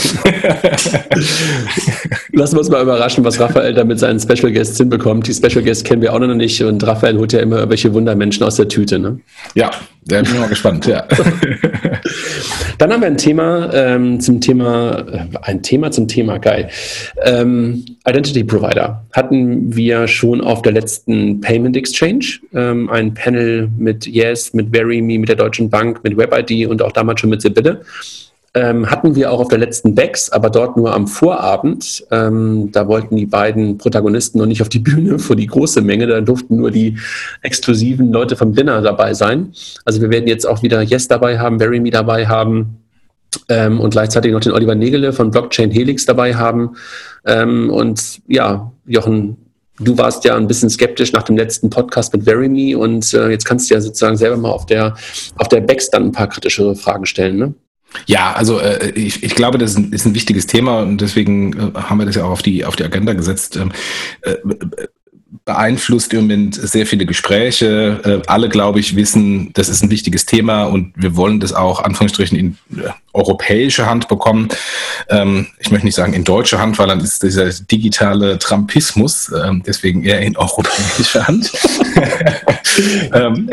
[2.32, 5.26] Lassen wir uns mal überraschen, was Raphael da mit seinen Special Guests hinbekommt.
[5.26, 8.44] Die Special Guests kennen wir auch noch nicht und Raphael holt ja immer welche Wundermenschen
[8.44, 8.98] aus der Tüte.
[8.98, 9.20] Ne?
[9.54, 9.70] Ja,
[10.06, 11.06] da bin ich mal gespannt, ja.
[12.78, 16.68] Dann haben wir ein Thema ähm, zum Thema, äh, ein Thema zum Thema, geil.
[17.24, 22.24] Ähm, Identity Provider hatten wir schon auf der letzten Payment Exchange,
[22.54, 26.92] ähm, ein Panel mit Yes, mit VeryMe, mit der Deutschen Bank, mit WebID und auch
[26.92, 27.80] damals schon mit Sibylle
[28.56, 32.06] ähm, hatten wir auch auf der letzten Becks, aber dort nur am Vorabend.
[32.10, 36.06] Ähm, da wollten die beiden Protagonisten noch nicht auf die Bühne vor die große Menge.
[36.06, 36.96] Da durften nur die
[37.42, 39.52] exklusiven Leute vom Dinner dabei sein.
[39.84, 42.78] Also wir werden jetzt auch wieder Yes dabei haben, Bury Me dabei haben.
[43.50, 46.76] Ähm, und gleichzeitig noch den Oliver Negele von Blockchain Helix dabei haben.
[47.26, 49.36] Ähm, und ja, Jochen,
[49.78, 53.44] du warst ja ein bisschen skeptisch nach dem letzten Podcast mit VeryMe und äh, jetzt
[53.44, 54.94] kannst du ja sozusagen selber mal auf der,
[55.36, 57.54] auf der Becks dann ein paar kritischere Fragen stellen, ne?
[58.06, 61.52] Ja, also äh, ich, ich glaube, das ist ein, ist ein wichtiges Thema und deswegen
[61.54, 63.56] äh, haben wir das ja auch auf die, auf die Agenda gesetzt.
[63.56, 63.72] Ähm,
[64.22, 64.36] äh,
[65.44, 68.00] beeinflusst im Moment sehr viele Gespräche.
[68.04, 71.82] Äh, alle, glaube ich, wissen, das ist ein wichtiges Thema und wir wollen das auch
[71.82, 74.48] Anführungsstrichen in äh, europäische Hand bekommen.
[75.08, 79.62] Ähm, ich möchte nicht sagen in deutsche Hand, weil dann ist dieser digitale Trumpismus, ähm,
[79.66, 81.50] deswegen eher in europäische Hand.
[83.12, 83.50] ähm.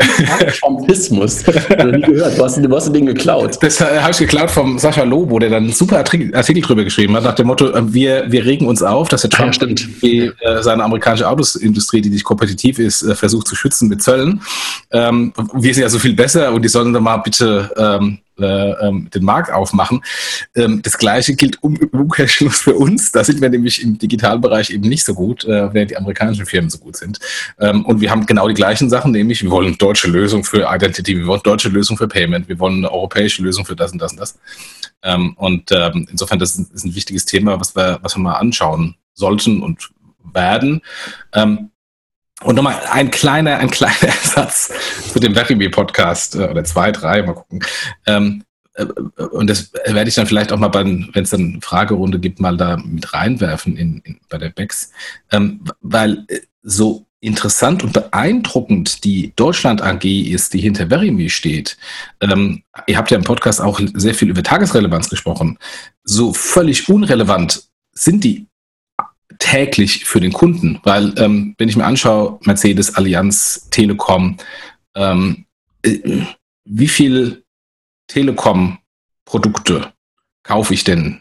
[0.60, 1.48] Trumpismus?
[1.48, 2.38] Ich nie gehört.
[2.38, 3.58] Du hast, du hast den geklaut.
[3.62, 6.84] Das äh, habe ich geklaut vom Sascha Lobo, der dann einen super Artikel, Artikel drüber
[6.84, 9.56] geschrieben hat, nach dem Motto, äh, wir, wir regen uns auf, dass der ah, Trump
[9.60, 9.66] ja,
[10.02, 11.26] die, äh, seine amerikanische
[11.74, 14.42] Autosindustrie, die nicht kompetitiv ist, äh, versucht zu schützen mit Zöllen.
[14.90, 18.70] Ähm, wir sind ja so viel besser und die sollen dann mal bitte ähm, äh,
[18.88, 20.02] ähm, den Markt aufmachen.
[20.56, 23.12] Ähm, das gleiche gilt um Umkehrschluss für uns.
[23.12, 26.70] Da sind wir nämlich im Digitalbereich eben nicht so gut, äh, während die amerikanischen Firmen
[26.70, 27.18] so gut sind.
[27.58, 31.16] Ähm, und wir haben genau die gleichen Sachen, nämlich wir wollen deutsche Lösung für Identity,
[31.16, 34.12] wir wollen deutsche Lösung für Payment, wir wollen eine europäische Lösung für das und das
[34.12, 34.38] und das.
[35.36, 35.70] Und
[36.10, 39.90] insofern, das ist, ist, ein wichtiges Thema, was wir, was wir mal anschauen sollten und
[40.32, 40.82] werden.
[41.32, 41.70] Ähm,
[42.42, 44.72] und nochmal ein kleiner, ein kleiner Satz
[45.12, 47.64] zu dem Verimi-Podcast äh, oder zwei, drei, mal gucken.
[48.06, 52.18] Ähm, äh, und das werde ich dann vielleicht auch mal, wenn es dann eine Fragerunde
[52.18, 54.90] gibt, mal da mit reinwerfen in, in bei der BEX.
[55.30, 61.78] Ähm, weil äh, so interessant und beeindruckend die Deutschland AG ist, die hinter Verimi steht.
[62.20, 65.58] Ähm, ihr habt ja im Podcast auch sehr viel über Tagesrelevanz gesprochen.
[66.02, 68.46] So völlig unrelevant sind die
[69.38, 74.36] täglich für den Kunden, weil ähm, wenn ich mir anschaue, Mercedes, Allianz, Telekom,
[74.94, 75.46] ähm,
[75.82, 76.22] äh,
[76.64, 77.44] wie viel
[78.08, 79.92] Telekom-Produkte
[80.42, 81.20] kaufe ich denn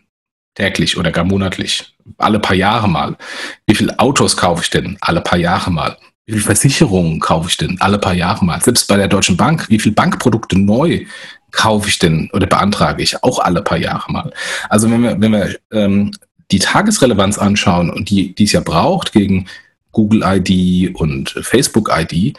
[0.55, 1.95] täglich oder gar monatlich?
[2.17, 3.17] Alle paar Jahre mal.
[3.65, 4.97] Wie viele Autos kaufe ich denn?
[5.01, 5.97] Alle paar Jahre mal.
[6.25, 7.79] Wie viele Versicherungen kaufe ich denn?
[7.81, 8.61] Alle paar Jahre mal.
[8.61, 11.05] Selbst bei der Deutschen Bank, wie viele Bankprodukte neu
[11.51, 13.21] kaufe ich denn oder beantrage ich?
[13.23, 14.31] Auch alle paar Jahre mal.
[14.69, 16.11] Also wenn wir, wenn wir ähm,
[16.53, 19.47] die Tagesrelevanz anschauen und die, die es ja braucht gegen
[19.91, 22.37] Google ID und Facebook ID,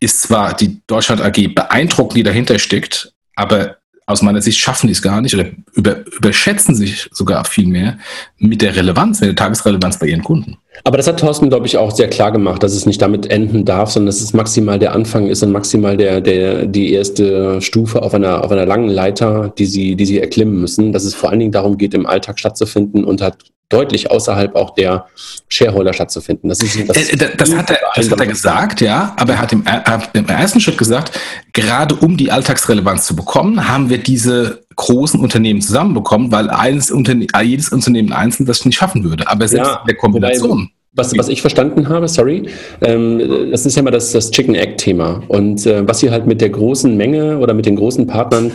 [0.00, 4.92] ist zwar die Deutschland AG beeindruckend, die dahinter steckt, aber aus meiner Sicht schaffen die
[4.92, 7.98] es gar nicht oder über, überschätzen sich sogar viel mehr
[8.38, 10.58] mit der Relevanz, mit der Tagesrelevanz bei ihren Kunden.
[10.82, 13.64] Aber das hat Thorsten, glaube ich, auch sehr klar gemacht, dass es nicht damit enden
[13.64, 18.02] darf, sondern dass es maximal der Anfang ist und maximal der, der, die erste Stufe
[18.02, 20.92] auf einer, auf einer langen Leiter, die sie, die sie erklimmen müssen.
[20.92, 23.36] Dass es vor allen Dingen darum geht, im Alltag stattzufinden und hat
[23.68, 25.06] deutlich außerhalb auch der
[25.48, 26.48] Shareholder stattzufinden.
[26.48, 29.52] Das, ist, das, äh, das, hat, er, das hat er gesagt, ja, aber er hat
[29.52, 29.64] im,
[30.12, 31.18] im, ersten Schritt gesagt,
[31.52, 37.26] gerade um die Alltagsrelevanz zu bekommen, haben wir diese großen Unternehmen zusammenbekommen, weil eines Unterne
[37.42, 39.28] jedes Unternehmen einzeln das nicht schaffen würde.
[39.28, 40.70] Aber selbst ja, der Kombination.
[40.96, 42.48] Was, was ich verstanden habe, sorry,
[42.80, 45.24] ähm, das ist ja mal das, das Chicken Egg-Thema.
[45.26, 48.52] Und äh, was sie halt mit der großen Menge oder mit den großen Partnern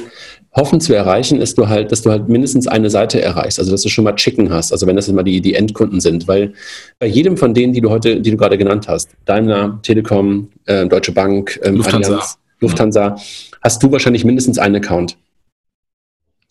[0.56, 3.82] hoffen zu erreichen, ist du halt, dass du halt mindestens eine Seite erreichst, also dass
[3.82, 6.54] du schon mal Chicken hast, also wenn das immer die, die Endkunden sind, weil
[6.98, 10.88] bei jedem von denen, die du heute, die du gerade genannt hast, Daimler, Telekom, äh,
[10.88, 13.16] Deutsche Bank, ähm, Lufthansa, Allianz, Lufthansa,
[13.62, 15.18] hast du wahrscheinlich mindestens einen Account.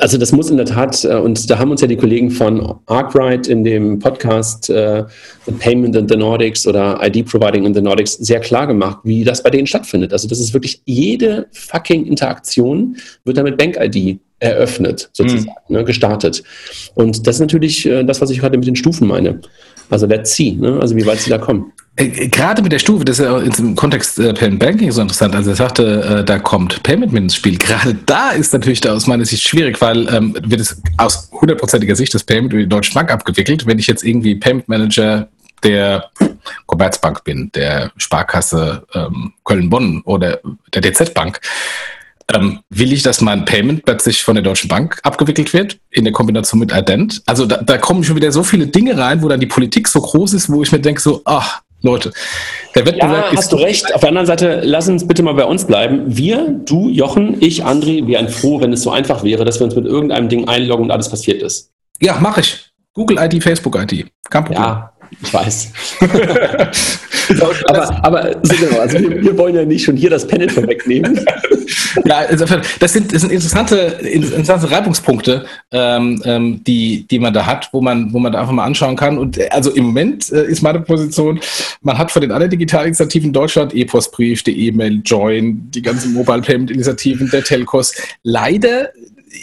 [0.00, 2.78] also das muss in der Tat, äh, und da haben uns ja die Kollegen von
[2.86, 5.04] Arkwright in dem Podcast äh,
[5.44, 9.24] The Payment in the Nordics oder ID Providing in the Nordics sehr klar gemacht, wie
[9.24, 10.12] das bei denen stattfindet.
[10.12, 15.76] Also das ist wirklich jede fucking Interaktion wird damit Bank-ID eröffnet, sozusagen, mhm.
[15.76, 16.42] ne, gestartet.
[16.94, 19.40] Und das ist natürlich äh, das, was ich gerade mit den Stufen meine.
[19.88, 20.78] Also let's see, ne?
[20.80, 21.72] also wie weit sie da kommen.
[21.96, 25.34] Äh, gerade mit der Stufe, das ist ja im Kontext äh, Payment Banking so interessant.
[25.34, 27.56] Also er sagte, äh, da kommt Payment mit ins Spiel.
[27.58, 31.96] Gerade da ist natürlich da aus meiner Sicht schwierig, weil ähm, wird es aus hundertprozentiger
[31.96, 33.66] Sicht das Payment über die Deutsche Bank abgewickelt.
[33.66, 35.28] Wenn ich jetzt irgendwie Payment Manager
[35.62, 36.10] der
[36.66, 40.40] Commerzbank bin, der Sparkasse ähm, Köln-Bonn oder
[40.74, 41.40] der DZ Bank,
[42.34, 46.12] ähm, will ich, dass mein Payment plötzlich von der Deutschen Bank abgewickelt wird, in der
[46.12, 47.22] Kombination mit Ident?
[47.26, 50.00] Also da, da kommen schon wieder so viele Dinge rein, wo dann die Politik so
[50.00, 52.12] groß ist, wo ich mir denke, so, ach, Leute,
[52.74, 53.38] der Wettbewerb ja, ist.
[53.38, 53.94] Hast du recht.
[53.94, 56.02] Auf der anderen Seite, lass uns bitte mal bei uns bleiben.
[56.06, 59.76] Wir, du, Jochen, ich, André, wären froh, wenn es so einfach wäre, dass wir uns
[59.76, 61.70] mit irgendeinem Ding einloggen und alles passiert ist.
[62.00, 62.70] Ja, mache ich.
[62.92, 64.06] Google ID, Facebook ID.
[64.30, 64.62] Kein Problem.
[64.62, 65.72] Ja, ich weiß.
[67.68, 71.24] aber, aber so genau, also wir, wir, wollen ja nicht schon hier das Panel vorwegnehmen.
[72.04, 77.46] ja, insofern, das sind, das sind interessante, interessante Reibungspunkte, ähm, ähm, die, die man da
[77.46, 79.18] hat, wo man, wo man da einfach mal anschauen kann.
[79.18, 81.40] Und äh, also im Moment äh, ist meine Position,
[81.82, 86.42] man hat von den anderen Digitalinitiativen in Deutschland, E-Postbrief, die E-Mail, Join, die ganzen Mobile
[86.42, 88.90] Payment Initiativen, der Telcos, leider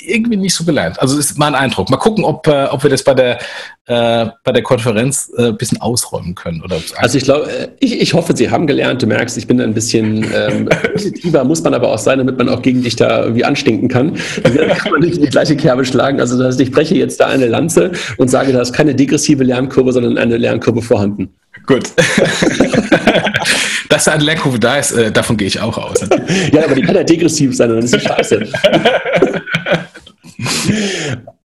[0.06, 1.00] irgendwie nicht so gelernt.
[1.02, 1.90] Also das ist mein Eindruck.
[1.90, 3.40] Mal gucken, ob, äh, ob wir das bei der,
[3.86, 6.62] äh, bei der Konferenz äh, ein bisschen ausräumen können.
[6.62, 9.02] Oder also ich glaube, äh, ich, ich hoffe, Sie haben gelernt.
[9.02, 12.50] Du merkst, ich bin ein bisschen ähm, positiver, muss man aber auch sein, damit man
[12.50, 14.18] auch gegen dich da irgendwie anstinken kann.
[14.44, 16.20] Dann kann man nicht in die gleiche Kerbe schlagen.
[16.20, 19.44] Also das heißt, ich breche jetzt da eine Lanze und sage, da ist keine degressive
[19.44, 21.30] Lernkurve, sondern eine Lernkurve vorhanden.
[21.68, 21.84] Gut.
[23.90, 26.00] Dass da eine Lernkurve da ist, äh, davon gehe ich auch aus.
[26.52, 28.48] ja, aber die kann ja degressiv sein, dann ist sie scheiße.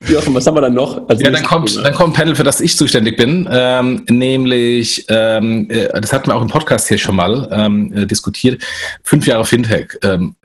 [0.08, 1.10] Jochen, was haben wir dann noch?
[1.10, 5.70] ja, dann kommt, dann kommt ein Panel, für das ich zuständig bin, ähm, nämlich, ähm,
[5.70, 8.64] äh, das hatten wir auch im Podcast hier schon mal ähm, äh, diskutiert,
[9.04, 9.98] fünf Jahre Fintech.
[10.04, 10.36] Ähm,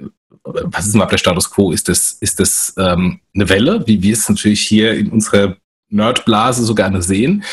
[0.45, 1.73] was ist überhaupt der Status Quo?
[1.73, 5.57] Ist das, ist das ähm, eine Welle, wie wir es natürlich hier in unserer
[5.89, 7.45] Nerdblase so gerne sehen?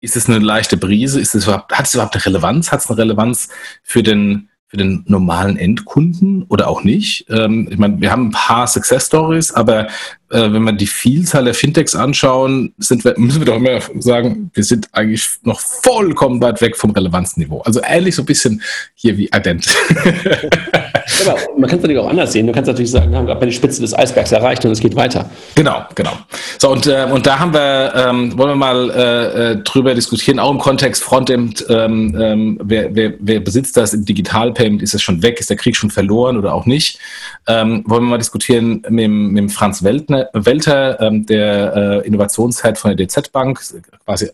[0.00, 1.20] Ist es eine leichte Brise?
[1.20, 2.70] Ist es überhaupt, hat es überhaupt eine Relevanz?
[2.70, 3.48] Hat es eine Relevanz
[3.82, 7.26] für den, für den normalen Endkunden oder auch nicht?
[7.30, 9.86] Ähm, ich meine, wir haben ein paar Success Stories, aber
[10.30, 14.50] äh, wenn wir die Vielzahl der Fintechs anschauen, sind wir, müssen wir doch immer sagen,
[14.52, 17.60] wir sind eigentlich noch vollkommen weit weg vom Relevanzniveau.
[17.60, 18.62] Also ähnlich so ein bisschen
[18.96, 19.68] hier wie Ident.
[21.26, 22.46] aber man kann es natürlich auch anders sehen.
[22.46, 24.96] Du kannst natürlich sagen, wir haben gerade die Spitze des Eisbergs erreicht und es geht
[24.96, 25.28] weiter.
[25.54, 26.12] Genau, genau.
[26.58, 30.38] So, und, äh, und da haben wir, ähm, wollen wir mal äh, äh drüber diskutieren,
[30.38, 34.82] auch im Kontext Frontend, ähm, ähm, wer, wer, wer besitzt das im Digital-Payment?
[34.82, 35.40] Ist es schon weg?
[35.40, 36.98] Ist der Krieg schon verloren oder auch nicht?
[37.46, 42.96] Ähm, wollen wir mal diskutieren mit, mit Franz Weltner, Welter, ähm, der äh, Innovationshead von
[42.96, 43.60] der DZ Bank,
[44.04, 44.30] quasi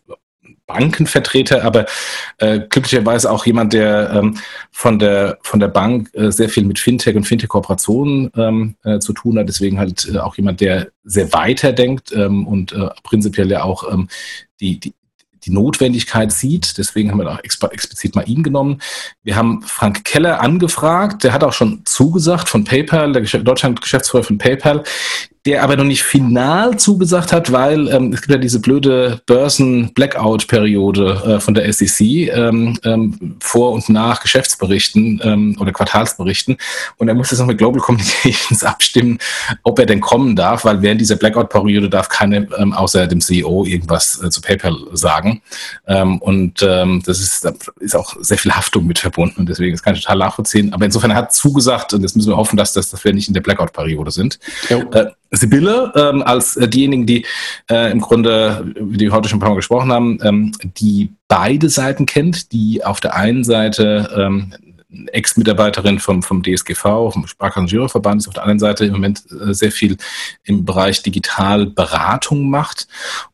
[0.72, 1.87] Bankenvertreter, aber
[2.38, 4.38] äh, glücklicherweise auch jemand, der ähm,
[4.70, 9.12] von der von der Bank äh, sehr viel mit Fintech und Fintech-Kooperationen ähm, äh, zu
[9.12, 9.48] tun hat.
[9.48, 14.09] Deswegen halt äh, auch jemand, der sehr weiterdenkt ähm, und äh, prinzipiell ja auch ähm,
[14.61, 14.94] die, die
[15.44, 16.76] die Notwendigkeit sieht.
[16.78, 18.80] Deswegen haben wir auch explizit mal ihn genommen.
[19.22, 21.24] Wir haben Frank Keller angefragt.
[21.24, 24.85] Der hat auch schon zugesagt von PayPal, der Deutschland-Geschäftsführer von PayPal
[25.46, 31.22] der aber noch nicht final zugesagt hat, weil ähm, es gibt ja diese blöde Börsen-Blackout-Periode
[31.24, 36.59] äh, von der SEC ähm, ähm, vor und nach Geschäftsberichten ähm, oder Quartalsberichten.
[36.98, 39.18] Und er muss jetzt noch mit Global Communications abstimmen,
[39.62, 43.64] ob er denn kommen darf, weil während dieser Blackout-Periode darf keine ähm, außer dem CEO
[43.64, 45.40] irgendwas äh, zu PayPal sagen.
[45.87, 49.72] Ähm, und ähm, das ist, da ist auch sehr viel Haftung mit verbunden und deswegen
[49.72, 50.74] ist kann ich total nachvollziehen.
[50.74, 53.29] Aber insofern er hat zugesagt und jetzt müssen wir hoffen, dass, das, dass wir nicht
[53.29, 54.38] in der Blackout-Periode sind.
[54.68, 57.25] Äh, Sibylle ähm, als äh, diejenigen, die
[57.71, 61.69] äh, im Grunde, die wir heute schon ein paar Mal gesprochen haben, ähm, die beide
[61.69, 64.53] Seiten kennt, die auf der einen Seite ähm,
[65.12, 69.72] Ex-Mitarbeiterin vom, vom DSGV, vom Sparkassengiroverband, ist auf der anderen Seite im Moment äh, sehr
[69.72, 69.96] viel
[70.44, 72.87] im Bereich Digitalberatung macht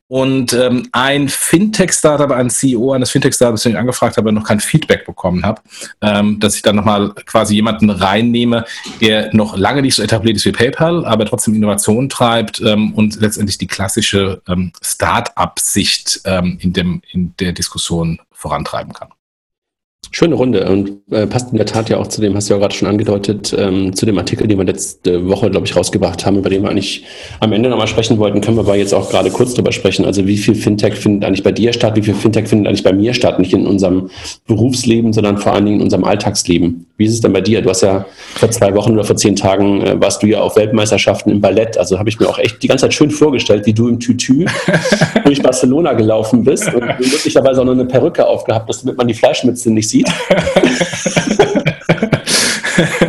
[0.08, 5.04] und ähm, ein Fintech-Startup, ein CEO eines Fintech-Startups, den ich angefragt habe, noch kein Feedback
[5.04, 5.60] bekommen habe,
[6.00, 8.64] ähm, dass ich dann nochmal quasi jemanden reinnehme,
[9.00, 13.20] der noch lange nicht so etabliert ist wie PayPal, aber trotzdem Innovation treibt ähm, und
[13.20, 19.08] letztendlich die klassische ähm, Start-up-Sicht ähm, in, dem, in der Diskussion vorantreiben kann.
[20.10, 22.60] Schöne Runde und äh, passt in der Tat ja auch zu dem, hast du ja
[22.60, 26.38] gerade schon angedeutet, ähm, zu dem Artikel, den wir letzte Woche, glaube ich, rausgebracht haben,
[26.38, 27.04] über den wir eigentlich
[27.40, 30.04] am Ende nochmal sprechen wollten, können wir aber jetzt auch gerade kurz drüber sprechen.
[30.04, 32.92] Also wie viel Fintech findet eigentlich bei dir statt, wie viel Fintech findet eigentlich bei
[32.92, 34.10] mir statt, nicht in unserem
[34.46, 36.85] Berufsleben, sondern vor allen Dingen in unserem Alltagsleben.
[36.98, 37.60] Wie ist es denn bei dir?
[37.60, 38.06] Du hast ja
[38.36, 41.76] vor zwei Wochen oder vor zehn Tagen äh, warst du ja auf Weltmeisterschaften im Ballett.
[41.76, 44.46] Also habe ich mir auch echt die ganze Zeit schön vorgestellt, wie du im Tütü
[45.24, 49.14] durch Barcelona gelaufen bist und möglicherweise auch noch eine Perücke aufgehabt hast, damit man die
[49.14, 50.08] Fleischmütze nicht sieht.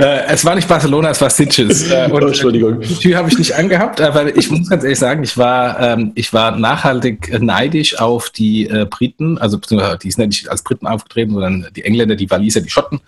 [0.00, 1.90] Äh, es war nicht Barcelona, es war Sitges.
[1.90, 2.80] Äh, und, oh, Entschuldigung.
[2.80, 6.12] Die Tür habe ich nicht angehabt, aber ich muss ganz ehrlich sagen, ich war, ähm,
[6.14, 10.86] ich war nachhaltig neidisch auf die äh, Briten, also die sind ja nicht als Briten
[10.86, 13.00] aufgetreten, sondern die Engländer, die Waliser, die Schotten,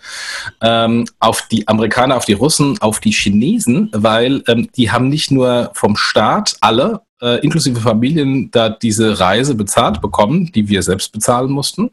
[0.61, 5.31] ähm, auf die Amerikaner, auf die Russen, auf die Chinesen, weil ähm, die haben nicht
[5.31, 11.11] nur vom Staat alle äh, inklusive Familien da diese Reise bezahlt bekommen, die wir selbst
[11.11, 11.91] bezahlen mussten,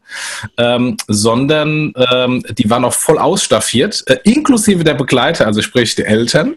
[0.59, 6.05] ähm, sondern ähm, die waren auch voll ausstaffiert, äh, inklusive der Begleiter, also sprich die
[6.05, 6.57] Eltern,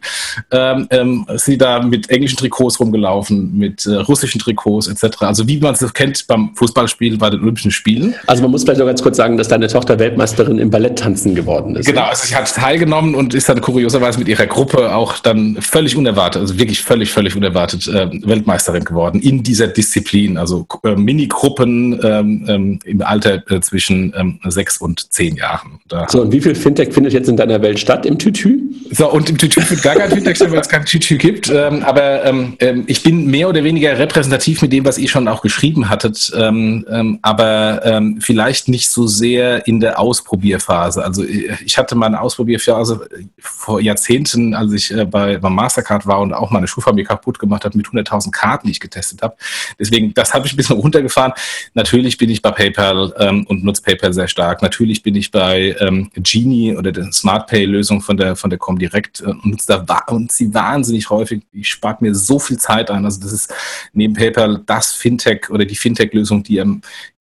[0.51, 5.21] ähm, ähm, sie da mit englischen Trikots rumgelaufen, mit äh, russischen Trikots etc.
[5.21, 8.15] Also wie man es kennt beim Fußballspiel bei den Olympischen Spielen.
[8.27, 11.75] Also man muss vielleicht noch ganz kurz sagen, dass deine Tochter Weltmeisterin im Balletttanzen geworden
[11.75, 11.85] ist.
[11.85, 15.95] Genau, also sie hat teilgenommen und ist dann kurioserweise mit ihrer Gruppe auch dann völlig
[15.95, 20.95] unerwartet, also wirklich völlig, völlig unerwartet äh, Weltmeisterin Weltmeisterin geworden in dieser Disziplin, also äh,
[20.95, 25.79] Minigruppen ähm, ähm, im Alter äh, zwischen ähm, sechs und zehn Jahren.
[25.87, 28.61] Da so, und wie viel Fintech findet jetzt in deiner Welt statt im Tütü?
[28.91, 31.49] So, und im Tütü findet gar kein Fintech statt, weil es kein Tütü gibt.
[31.49, 35.27] Ähm, aber ähm, ähm, ich bin mehr oder weniger repräsentativ mit dem, was ihr schon
[35.27, 41.03] auch geschrieben hattet, ähm, ähm, aber vielleicht nicht so sehr in der Ausprobierphase.
[41.03, 43.07] Also äh, ich hatte meine Ausprobierphase
[43.39, 47.65] vor Jahrzehnten, als ich äh, bei, bei Mastercard war und auch meine Schuhfamilie kaputt gemacht
[47.65, 49.35] habe mit 100.000 Karten, die ich getestet habe.
[49.79, 51.33] Deswegen, das habe ich ein bisschen runtergefahren.
[51.73, 54.61] Natürlich bin ich bei PayPal ähm, und nutze PayPal sehr stark.
[54.61, 58.59] Natürlich bin ich bei ähm, Genie oder der Smart Pay Lösung von der von der
[58.59, 61.43] Comdirect äh, und nutze da und sie wahnsinnig häufig.
[61.51, 63.05] Ich spart mir so viel Zeit ein.
[63.05, 63.53] Also das ist
[63.93, 66.61] neben PayPal das Fintech oder die Fintech-Lösung, die,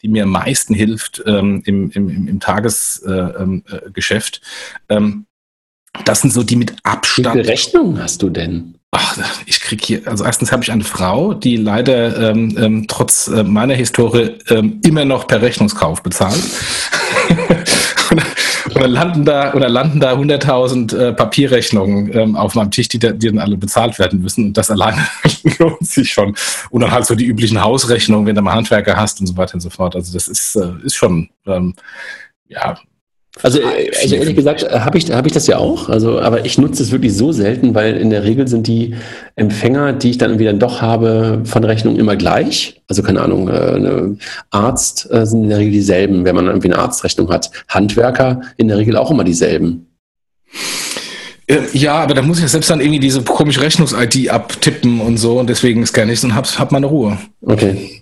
[0.03, 4.43] die mir am meisten hilft ähm, im, im, im Tagesgeschäft.
[4.89, 5.27] Äh, ähm, ähm,
[6.05, 7.27] das sind so die mit Abstand.
[7.27, 8.79] Wie viele Rechnungen hast du denn?
[8.95, 13.27] Ach, ich krieg hier, also erstens habe ich eine Frau, die leider ähm, ähm, trotz
[13.27, 16.43] äh, meiner Historie ähm, immer noch per Rechnungskauf bezahlt.
[18.67, 22.99] und dann landen da, oder landen da 100.000 äh, Papierrechnungen ähm, auf meinem Tisch, die,
[22.99, 24.49] die dann alle bezahlt werden müssen.
[24.49, 25.07] Und das alleine
[25.59, 26.37] lohnt sich schon.
[26.69, 29.55] Und dann halt so die üblichen Hausrechnungen, wenn du mal Handwerker hast und so weiter
[29.55, 29.97] und so fort.
[29.97, 31.75] Also das ist, äh, ist schon, ähm,
[32.47, 32.77] ja,
[33.41, 35.89] also, äh, also ehrlich gesagt, äh, habe ich, hab ich das ja auch.
[35.89, 38.95] Also, aber ich nutze es wirklich so selten, weil in der Regel sind die
[39.37, 42.83] Empfänger, die ich dann irgendwie dann doch habe, von Rechnung immer gleich.
[42.89, 44.17] Also keine Ahnung, äh,
[44.51, 47.51] Arzt äh, sind in der Regel dieselben, wenn man irgendwie eine Arztrechnung hat.
[47.69, 49.87] Handwerker in der Regel auch immer dieselben.
[51.73, 55.39] Ja, aber da muss ich ja selbst dann irgendwie diese komische Rechnungs-ID abtippen und so
[55.39, 57.19] und deswegen scanne ich es und hab, hab meine Ruhe.
[57.43, 58.01] Okay.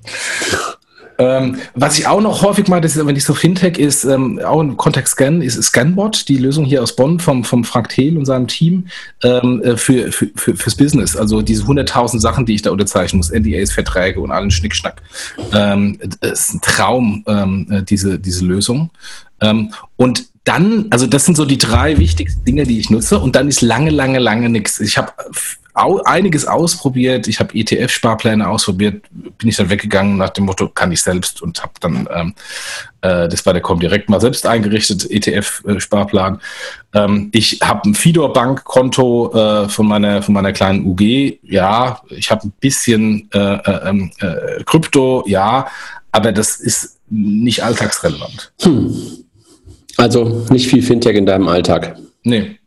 [1.21, 4.41] Ähm, was ich auch noch häufig mache, das ist, wenn ich so Fintech ist, ähm,
[4.43, 8.17] auch im Kontext Scan, ist Scanbot, die Lösung hier aus Bonn vom, vom Frank Thiel
[8.17, 8.87] und seinem Team
[9.23, 11.17] ähm, äh, für, für, für, fürs Business.
[11.17, 15.03] Also diese 100.000 Sachen, die ich da unterzeichnen muss, NDAs, Verträge und allen Schnickschnack.
[15.53, 18.91] Ähm, ist ein Traum, ähm, äh, diese, diese Lösung.
[19.43, 23.19] Ähm, und dann, also das sind so die drei wichtigsten Dinge, die ich nutze.
[23.19, 24.81] Und dann ist lange, lange, lange nichts.
[24.81, 25.13] Ich habe
[25.75, 27.29] einiges ausprobiert.
[27.29, 31.63] Ich habe ETF-Sparpläne ausprobiert, bin ich dann weggegangen nach dem Motto, kann ich selbst und
[31.63, 32.35] habe dann, ähm,
[33.01, 36.41] äh, das war der direkt mal selbst eingerichtet, ETF-Sparplan.
[36.95, 41.39] Ähm, ich habe ein Fidor-Bankkonto äh, von, meiner, von meiner kleinen UG.
[41.43, 45.69] Ja, ich habe ein bisschen äh, äh, ähm, äh, Krypto, ja,
[46.13, 48.53] aber das ist nicht alltagsrelevant.
[48.63, 49.25] Hm.
[49.97, 51.97] Also nicht viel Fintech in deinem Alltag.
[52.23, 52.60] Nee.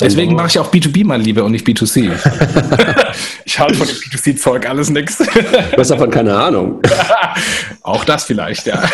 [0.00, 2.10] Deswegen mache ich auch B2B mal lieber und nicht B2C.
[3.44, 5.18] ich halte von dem B2C-Zeug alles nichts.
[5.18, 6.80] Du hast davon keine Ahnung.
[7.82, 8.82] auch das vielleicht, ja.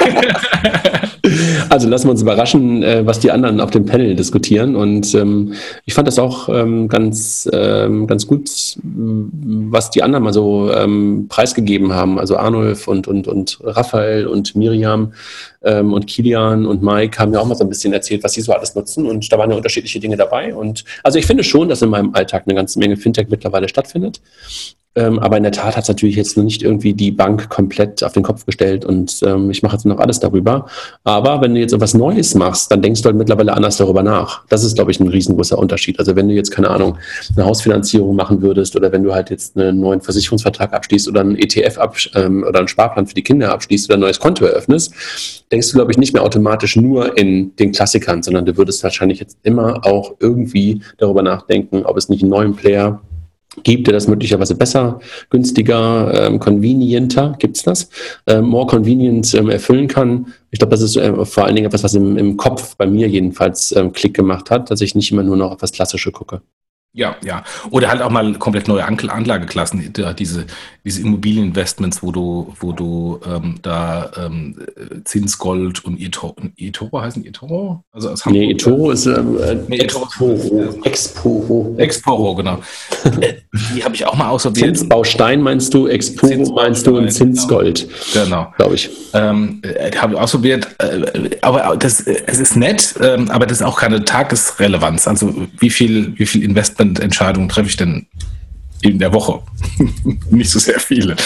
[1.69, 4.77] Also lassen wir uns überraschen, äh, was die anderen auf dem Panel diskutieren.
[4.77, 8.51] Und ähm, ich fand das auch ähm, ganz, ähm, ganz gut,
[8.83, 12.19] was die anderen mal so ähm, preisgegeben haben.
[12.19, 15.13] Also Arnulf und, und, und Raphael und Miriam
[15.65, 18.41] ähm, und Kilian und Mike haben ja auch mal so ein bisschen erzählt, was sie
[18.41, 19.07] so alles nutzen.
[19.07, 20.55] Und da waren ja unterschiedliche Dinge dabei.
[20.55, 24.21] Und also ich finde schon, dass in meinem Alltag eine ganze Menge Fintech mittlerweile stattfindet.
[24.97, 28.05] Ähm, aber in der Tat hat es natürlich jetzt noch nicht irgendwie die Bank komplett
[28.05, 30.67] auf den Kopf gestellt und ähm, ich mache jetzt noch alles darüber.
[31.03, 34.47] Aber wenn du jetzt etwas Neues machst, dann denkst du halt mittlerweile anders darüber nach.
[34.49, 35.99] Das ist, glaube ich, ein riesengroßer Unterschied.
[35.99, 36.99] Also wenn du jetzt, keine Ahnung,
[37.35, 41.37] eine Hausfinanzierung machen würdest oder wenn du halt jetzt einen neuen Versicherungsvertrag abschließt oder einen
[41.37, 44.95] ETF ab, ähm, oder einen Sparplan für die Kinder abschließt oder ein neues Konto eröffnest,
[45.55, 49.21] denkst du, glaube ich, nicht mehr automatisch nur in den Klassikern, sondern du würdest wahrscheinlich
[49.21, 53.01] jetzt immer auch irgendwie darüber nachdenken, ob es nicht einen neuen Player
[53.63, 54.99] gibt, der das möglicherweise besser,
[55.31, 57.89] günstiger, ähm, convenienter, gibt's das,
[58.27, 60.35] ähm, more convenient ähm, erfüllen kann.
[60.51, 63.07] Ich glaube, das ist äh, vor allen Dingen etwas, was im, im Kopf bei mir
[63.07, 66.43] jedenfalls ähm, Klick gemacht hat, dass ich nicht immer nur noch auf das Klassische gucke.
[66.97, 67.43] Ja, ja.
[67.71, 70.47] Oder halt auch mal komplett neue Anlageklassen, diese,
[70.85, 74.65] diese Immobilieninvestments, wo du, wo du ähm, da ähm,
[75.03, 77.83] Zinsgold und eToro, eToro heißen eToro?
[77.91, 80.73] Also aus Hamburg, nee, eToro ist ähm, äh, nee, Exporo.
[80.85, 81.75] Exporo.
[81.79, 82.61] Exporo, genau.
[83.21, 83.35] Äh,
[83.75, 84.77] die habe ich auch mal ausprobiert.
[84.77, 87.89] Zinsbaustein meinst du, Exporo meinst du und Zinsgold.
[88.13, 88.25] Genau.
[88.25, 88.53] genau.
[88.57, 88.91] Glaube ich.
[89.15, 90.69] Ähm, äh, habe ich ausprobiert.
[90.79, 95.09] Äh, aber das, es ist nett, ähm, aber das ist auch keine Tagesrelevanz.
[95.09, 98.07] Also wie viel, wie viel Investment Investmententscheidungen treffe ich denn
[98.83, 99.41] in der Woche?
[100.31, 101.17] Nicht so sehr viele.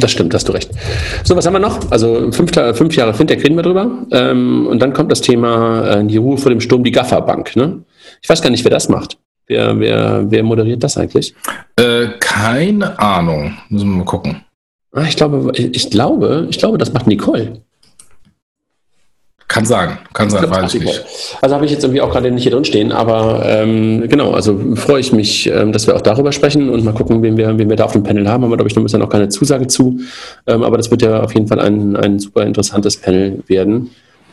[0.00, 0.70] Das stimmt, hast du recht.
[1.24, 1.90] So, was haben wir noch?
[1.90, 4.06] Also fünf, fünf Jahre Fintech reden wir drüber.
[4.12, 7.56] Ähm, und dann kommt das Thema äh, die Ruhe vor dem Sturm, die Gafferbank.
[7.56, 7.80] Ne?
[8.22, 9.18] Ich weiß gar nicht, wer das macht.
[9.48, 11.34] Wer, wer, wer moderiert das eigentlich?
[11.74, 13.58] Äh, keine Ahnung.
[13.70, 14.44] Müssen wir mal gucken.
[14.92, 17.62] Ah, ich glaube, ich, ich glaube, ich glaube, das macht Nicole.
[19.48, 21.04] Kann sein, kann sein, weiß ich nicht.
[21.40, 24.60] Also habe ich jetzt irgendwie auch gerade nicht hier drin stehen, aber ähm, genau, also
[24.74, 27.68] freue ich mich, ähm, dass wir auch darüber sprechen und mal gucken, wen wir, wen
[27.68, 28.44] wir da auf dem Panel haben.
[28.44, 30.00] Haben wir, glaube ich, noch ein bisschen noch keine Zusage zu.
[30.46, 33.90] Ähm, aber das wird ja auf jeden Fall ein, ein super interessantes Panel werden.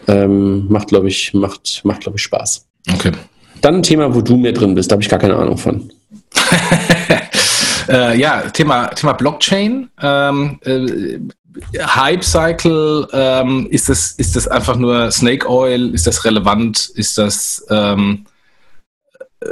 [0.10, 2.66] Ähm, macht, glaube ich, macht, macht, glaube ich, Spaß.
[2.94, 3.12] Okay.
[3.62, 5.90] Dann ein Thema, wo du mehr drin bist, da habe ich gar keine Ahnung von.
[7.90, 9.90] äh, ja, Thema, Thema Blockchain.
[10.02, 11.20] Ähm, äh,
[11.78, 15.94] Hype Cycle, ähm, ist, das, ist das einfach nur Snake Oil?
[15.94, 16.92] Ist das relevant?
[16.96, 18.26] Ist das, ähm,
[19.40, 19.48] äh,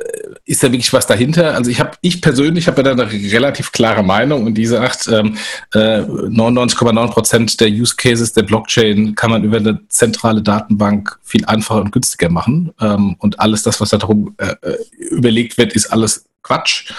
[0.45, 1.55] ist da wirklich was dahinter?
[1.55, 5.37] Also ich habe, ich persönlich habe da eine relativ klare Meinung und die sagt, ähm,
[5.73, 11.45] äh, 99,9 Prozent der Use Cases der Blockchain kann man über eine zentrale Datenbank viel
[11.45, 12.73] einfacher und günstiger machen.
[12.81, 14.77] Ähm, und alles das, was da darum äh, äh
[15.09, 16.91] überlegt wird, ist alles Quatsch.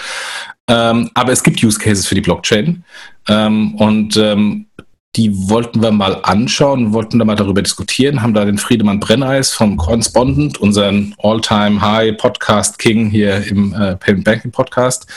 [0.67, 2.83] Ähm, aber es gibt Use Cases für die Blockchain.
[3.27, 4.67] Ähm, und ähm,
[5.15, 9.53] die wollten wir mal anschauen, wollten da mal darüber diskutieren, haben da den Friedemann Brenneis
[9.53, 15.07] vom Correspondent, unseren All-Time-High Podcast King hier im äh, Payment Banking Podcast,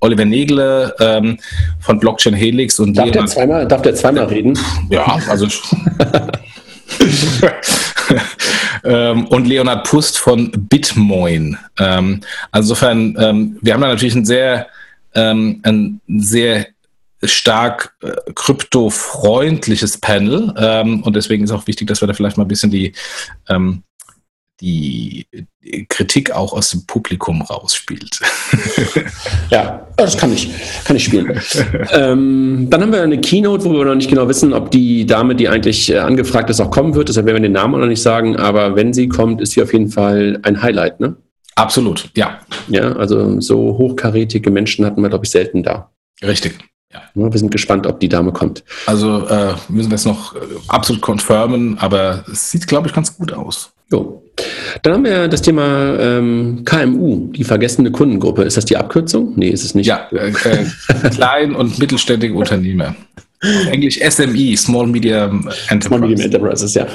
[0.00, 1.38] Oliver Negle ähm,
[1.80, 4.58] von Blockchain Helix und darf Leonard, der zweimal, darf der zweimal reden?
[4.90, 5.46] Ja, also
[8.84, 11.56] ähm, und Leonard Pust von Bitmoin.
[11.78, 12.20] Ähm,
[12.50, 14.66] also insofern, ähm, wir haben da natürlich ein sehr,
[15.14, 16.66] ähm, ein sehr
[17.24, 22.44] stark äh, kryptofreundliches Panel ähm, und deswegen ist auch wichtig, dass wir da vielleicht mal
[22.44, 22.92] ein bisschen die,
[23.48, 23.82] ähm,
[24.60, 25.26] die,
[25.90, 28.20] Kritik auch aus dem Publikum rausspielt.
[29.50, 30.50] ja, das kann ich,
[30.84, 31.38] kann ich spielen.
[31.92, 35.34] ähm, dann haben wir eine Keynote, wo wir noch nicht genau wissen, ob die Dame,
[35.34, 37.10] die eigentlich äh, angefragt ist, auch kommen wird.
[37.10, 39.62] Deshalb werden wir den Namen auch noch nicht sagen, aber wenn sie kommt, ist sie
[39.62, 41.16] auf jeden Fall ein Highlight, ne?
[41.54, 42.38] Absolut, ja.
[42.68, 45.90] Ja, also so hochkarätige Menschen hatten wir, glaube ich, selten da.
[46.22, 46.56] Richtig.
[47.14, 47.32] Ja.
[47.32, 48.64] Wir sind gespannt, ob die Dame kommt.
[48.86, 50.38] Also äh, müssen wir es noch äh,
[50.68, 53.72] absolut confirmen, aber es sieht, glaube ich, ganz gut aus.
[53.90, 54.22] Jo.
[54.82, 58.42] Dann haben wir das Thema ähm, KMU, die vergessene Kundengruppe.
[58.42, 59.32] Ist das die Abkürzung?
[59.36, 59.86] Nee, ist es nicht.
[59.86, 62.94] Ja, äh, äh, klein- und mittelständige Unternehmer.
[63.70, 65.84] Englisch SME, Small Medium Enterprises.
[65.84, 66.86] Small Medium Enterprises, ja.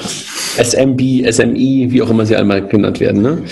[0.62, 3.22] SMB, SME, wie auch immer sie einmal genannt werden.
[3.22, 3.42] Ne?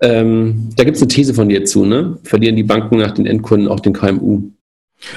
[0.00, 2.18] Ähm, da gibt es eine These von dir zu, ne?
[2.24, 4.50] Verlieren die Banken nach den Endkunden auch den KMU?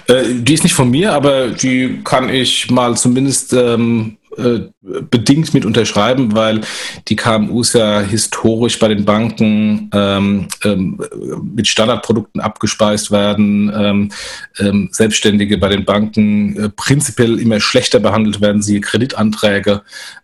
[0.08, 4.70] Äh, die ist nicht von mir, aber die kann ich mal zumindest ähm, äh,
[5.10, 6.62] bedingt mit unterschreiben, weil
[7.08, 11.02] die KMUs ja historisch bei den Banken ähm, ähm,
[11.56, 14.12] mit Standardprodukten abgespeist werden, ähm,
[14.60, 19.82] ähm Selbstständige bei den Banken äh, prinzipiell immer schlechter behandelt werden, sie Kreditanträge.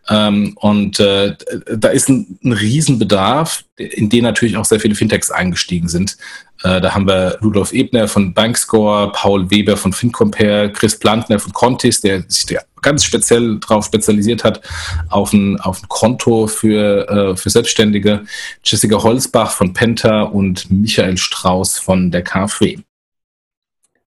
[0.08, 1.36] Ähm, und äh,
[1.76, 6.18] da ist ein, ein Riesenbedarf, in den natürlich auch sehr viele Fintechs eingestiegen sind.
[6.64, 11.54] Äh, da haben wir Rudolf Ebner von Bankscore, Paul Weber von FinCompare, Chris Plantner von
[11.54, 14.62] Contis, der sich der ganz speziell darauf spezialisiert hat,
[15.10, 18.24] auf ein, auf ein Konto für, äh, für Selbstständige,
[18.64, 22.78] Jessica Holzbach von Penta und Michael Strauß von der KfW.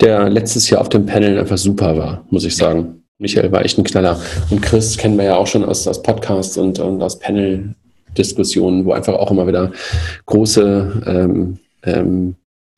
[0.01, 3.03] Der letztes Jahr auf dem Panel einfach super war, muss ich sagen.
[3.19, 4.21] Michael war echt ein Knaller.
[4.51, 8.93] Und Chris kennen wir ja auch schon aus, aus Podcasts und, und aus Panel-Diskussionen, wo
[8.93, 9.73] einfach auch immer wieder
[10.27, 12.35] große ähm, ähm,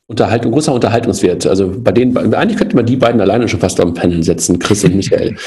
[0.07, 1.47] Unterhaltung, großer Unterhaltungswert.
[1.47, 4.85] Also bei denen, eigentlich könnte man die beiden alleine schon fast am Panel setzen, Chris
[4.85, 5.37] und Michael.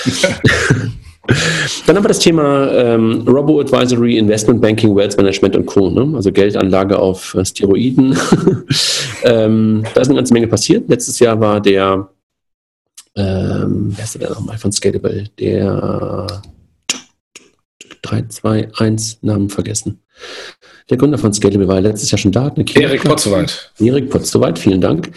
[1.86, 5.90] Dann haben wir das Thema ähm, Robo-Advisory, Investment Banking, Wealth Management und Co.
[5.90, 6.16] Ne?
[6.16, 8.18] Also Geldanlage auf äh, Steroiden.
[9.24, 10.90] ähm, da ist eine ganze Menge passiert.
[10.90, 12.10] Letztes Jahr war der,
[13.16, 15.26] ähm, wer ist der nochmal von Scalable?
[15.40, 16.28] Der
[18.02, 20.02] 3, 2, 1, Namen vergessen.
[20.92, 22.54] Der Gründer von Scalable war letztes Jahr schon da.
[22.76, 23.72] Erik Potzowait.
[23.80, 25.10] Erik Potzowait, vielen Dank.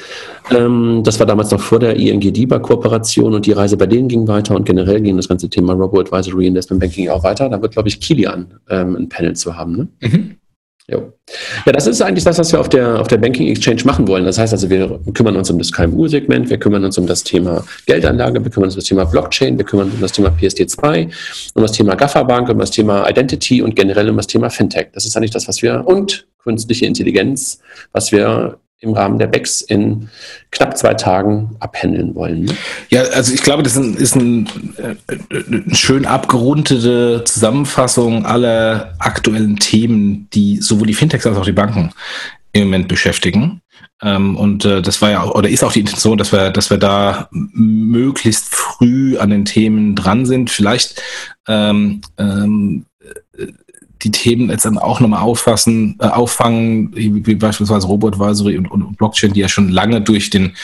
[0.53, 4.29] Ähm, das war damals noch vor der ING DIBA-Kooperation und die Reise bei denen ging
[4.29, 7.49] weiter und generell ging das ganze Thema Robo-Advisory Investment Banking auch weiter.
[7.49, 9.77] Da wird, glaube ich, Kilian ähm, ein Panel zu haben.
[9.77, 9.89] Ne?
[10.01, 10.37] Mhm.
[10.87, 11.15] Jo.
[11.65, 14.27] Ja, das ist eigentlich das, was wir auf der, auf der Banking Exchange machen wollen.
[14.27, 17.65] Das heißt also, wir kümmern uns um das KMU-Segment, wir kümmern uns um das Thema
[17.87, 21.11] Geldanlage, wir kümmern uns um das Thema Blockchain, wir kümmern uns um das Thema PSD2,
[21.55, 24.89] um das Thema Gafferbank, um das Thema Identity und generell um das Thema Fintech.
[24.93, 27.61] Das ist eigentlich das, was wir, und künstliche Intelligenz,
[27.93, 30.09] was wir im Rahmen der BEX in
[30.51, 32.53] knapp zwei Tagen abhändeln wollen.
[32.91, 34.95] Ja, also ich glaube, das ist, ein, äh,
[35.31, 41.91] eine schön abgerundete Zusammenfassung aller aktuellen Themen, die sowohl die Fintechs als auch die Banken
[42.53, 43.61] im Moment beschäftigen.
[44.03, 46.79] Ähm, und äh, das war ja oder ist auch die Intention, dass wir, dass wir
[46.79, 50.51] da möglichst früh an den Themen dran sind.
[50.51, 51.03] Vielleicht
[51.49, 52.87] ähm, ähm,
[54.05, 59.33] die Themen jetzt dann auch nochmal auffassen, äh, auffangen, wie, beispielsweise Robo-Advisory und, und, Blockchain,
[59.33, 60.55] die ja schon lange durch den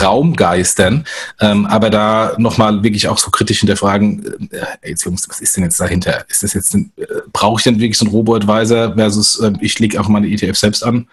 [0.00, 1.04] Raum geistern,
[1.40, 5.64] ähm, aber da nochmal wirklich auch so kritisch hinterfragen, äh, jetzt Jungs, was ist denn
[5.64, 6.24] jetzt dahinter?
[6.28, 6.86] Ist das jetzt, äh,
[7.32, 10.84] brauche ich denn wirklich so einen Robo-Advisor versus äh, ich lege auch meine ETF selbst
[10.84, 11.08] an?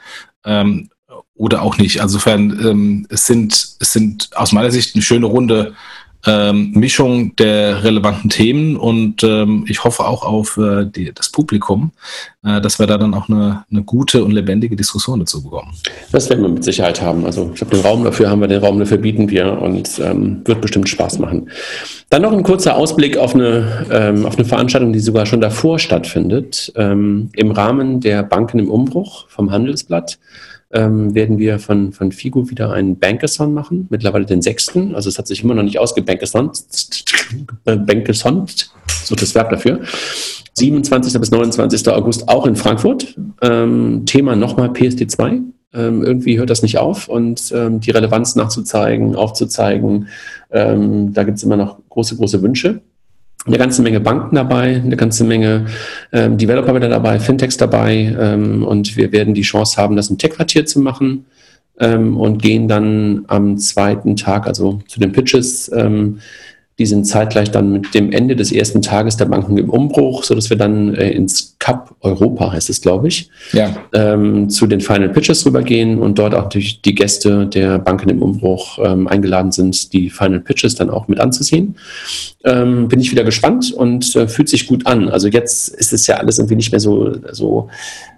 [0.46, 0.90] Ähm,
[1.36, 2.02] oder auch nicht.
[2.02, 5.74] Also insofern, ähm, es sind, es sind aus meiner Sicht eine schöne Runde
[6.28, 11.92] ähm, Mischung der relevanten Themen und ähm, ich hoffe auch auf äh, die, das Publikum,
[12.44, 15.74] äh, dass wir da dann auch eine, eine gute und lebendige Diskussion dazu bekommen.
[16.12, 17.26] Das werden wir mit Sicherheit haben.
[17.26, 20.42] Also ich glaube, den Raum dafür haben wir, den Raum dafür bieten wir und ähm,
[20.46, 21.50] wird bestimmt Spaß machen.
[22.10, 25.80] Dann noch ein kurzer Ausblick auf eine, ähm, auf eine Veranstaltung, die sogar schon davor
[25.80, 30.20] stattfindet, ähm, im Rahmen der Banken im Umbruch vom Handelsblatt
[30.74, 34.96] ähm, werden wir von, von Figo wieder einen Bankathon machen, mittlerweile den sechsten.
[34.96, 36.64] Also es hat sich immer noch nicht ausgebankesont.
[37.66, 38.72] Bankesont,
[39.04, 39.82] so das Verb dafür.
[40.54, 41.20] 27.
[41.20, 41.88] bis 29.
[41.90, 43.16] August auch in Frankfurt.
[43.42, 45.42] Ähm, Thema nochmal PSD2.
[45.74, 50.10] Ähm, irgendwie hört das nicht auf und ähm, die Relevanz nachzuzeigen, aufzuzeigen,
[50.52, 52.82] ähm, da gibt es immer noch große, große Wünsche
[53.46, 55.66] eine ganze Menge Banken dabei, eine ganze Menge
[56.12, 60.18] ähm, Developer wieder dabei, Fintechs dabei ähm, und wir werden die Chance haben, das im
[60.18, 61.26] Tech-Quartier zu machen
[61.80, 66.20] ähm, und gehen dann am zweiten Tag, also zu den Pitches, ähm,
[66.82, 70.50] die sind zeitgleich dann mit dem Ende des ersten Tages der Banken im Umbruch, sodass
[70.50, 73.72] wir dann äh, ins Cup Europa, heißt es, glaube ich, ja.
[73.94, 78.24] ähm, zu den Final Pitches rübergehen und dort auch durch die Gäste der Banken im
[78.24, 81.76] Umbruch ähm, eingeladen sind, die Final Pitches dann auch mit anzusehen.
[82.44, 85.08] Ähm, bin ich wieder gespannt und äh, fühlt sich gut an.
[85.10, 87.70] Also jetzt ist es ja alles irgendwie nicht mehr so, so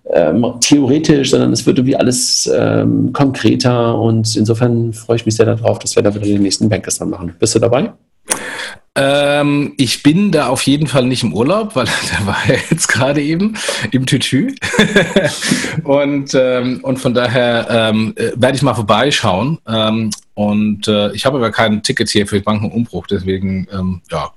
[0.09, 5.47] ähm, theoretisch, sondern es wird irgendwie alles ähm, konkreter und insofern freue ich mich sehr
[5.47, 7.35] darauf, dass wir da wieder den nächsten Bankers dann machen.
[7.37, 7.91] Bist du dabei?
[8.95, 12.87] Ähm, ich bin da auf jeden Fall nicht im Urlaub, weil der war ja jetzt
[12.87, 13.57] gerade eben
[13.91, 14.53] im Tütü.
[15.83, 19.57] und, ähm, und von daher ähm, äh, werde ich mal vorbeischauen.
[19.67, 24.31] Ähm, und äh, ich habe aber kein Ticket hier für Bankenumbruch, deswegen ähm, ja,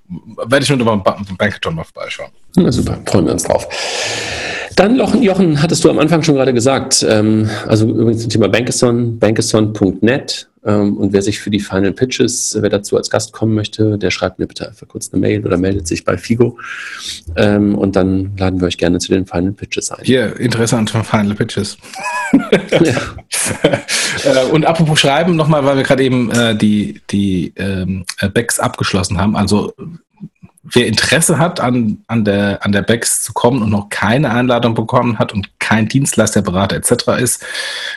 [0.46, 2.30] werde ich nur beim Bankathon mal vorbeischauen.
[2.56, 3.68] Na super, freuen wir uns drauf.
[4.76, 9.18] Dann, Jochen, hattest du am Anfang schon gerade gesagt, ähm, also übrigens zum Thema Bankathon,
[9.18, 14.10] bankathon.net und wer sich für die Final Pitches, wer dazu als Gast kommen möchte, der
[14.10, 16.58] schreibt mir bitte einfach kurz eine Mail oder meldet sich bei Figo
[17.36, 20.04] ähm, und dann laden wir euch gerne zu den Final Pitches ein.
[20.04, 21.78] Hier, Interesse an Final Pitches.
[24.24, 29.18] Äh, und apropos Schreiben, nochmal, weil wir gerade eben äh, die, die ähm, Backs abgeschlossen
[29.18, 29.36] haben.
[29.36, 29.74] Also
[30.72, 34.74] wer Interesse hat, an, an, der, an der BEX zu kommen und noch keine Einladung
[34.74, 37.20] bekommen hat und kein Dienstleister, Berater etc.
[37.20, 37.44] ist,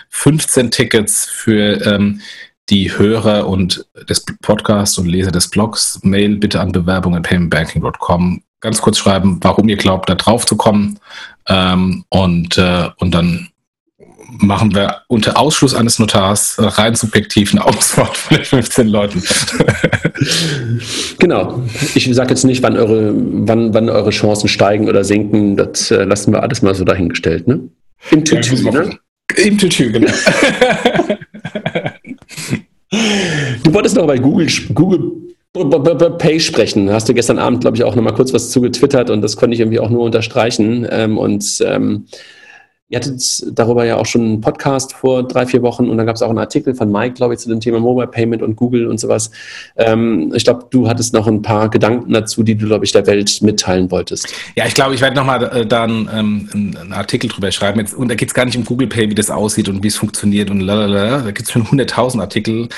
[0.10, 2.22] 15 Tickets für ähm,
[2.70, 6.00] die Hörer und des Podcasts und Leser des Blogs.
[6.04, 8.44] Mail bitte an bewerbung.paymentbanking.com.
[8.62, 11.00] Ganz kurz schreiben, warum ihr glaubt, da drauf zu kommen.
[11.48, 13.50] Ähm, und, äh, und dann
[14.32, 19.24] machen wir unter Ausschluss eines Notars rein subjektiv eine Auswahl von den 15 Leuten.
[21.20, 21.64] genau.
[21.96, 25.56] Ich sage jetzt nicht, wann eure, wann, wann eure Chancen steigen oder sinken.
[25.58, 27.48] Das äh, lassen wir alles mal so dahingestellt.
[27.48, 27.70] Ne?
[28.12, 29.00] Im Tütü, ja, ne?
[29.36, 30.12] Im Tütü, genau.
[32.92, 35.12] du wolltest noch bei Google, Google
[36.18, 36.92] Pay sprechen.
[36.92, 39.54] Hast du gestern Abend, glaube ich, auch noch mal kurz was zugetwittert und das konnte
[39.54, 40.88] ich irgendwie auch nur unterstreichen.
[40.90, 42.06] Ähm, und ähm,
[42.92, 46.16] Ihr hattet darüber ja auch schon einen Podcast vor drei, vier Wochen und dann gab
[46.16, 48.88] es auch einen Artikel von Mike, glaube ich, zu dem Thema Mobile Payment und Google
[48.88, 49.30] und sowas.
[49.76, 53.06] Ähm, ich glaube, du hattest noch ein paar Gedanken dazu, die du, glaube ich, der
[53.06, 54.34] Welt mitteilen wolltest.
[54.56, 57.80] Ja, ich glaube, ich werde nochmal äh, dann ähm, einen Artikel drüber schreiben.
[57.80, 59.88] Jetzt, und da geht es gar nicht um Google Pay, wie das aussieht und wie
[59.88, 61.22] es funktioniert und lalala.
[61.22, 62.70] Da gibt es schon 100.000 Artikel.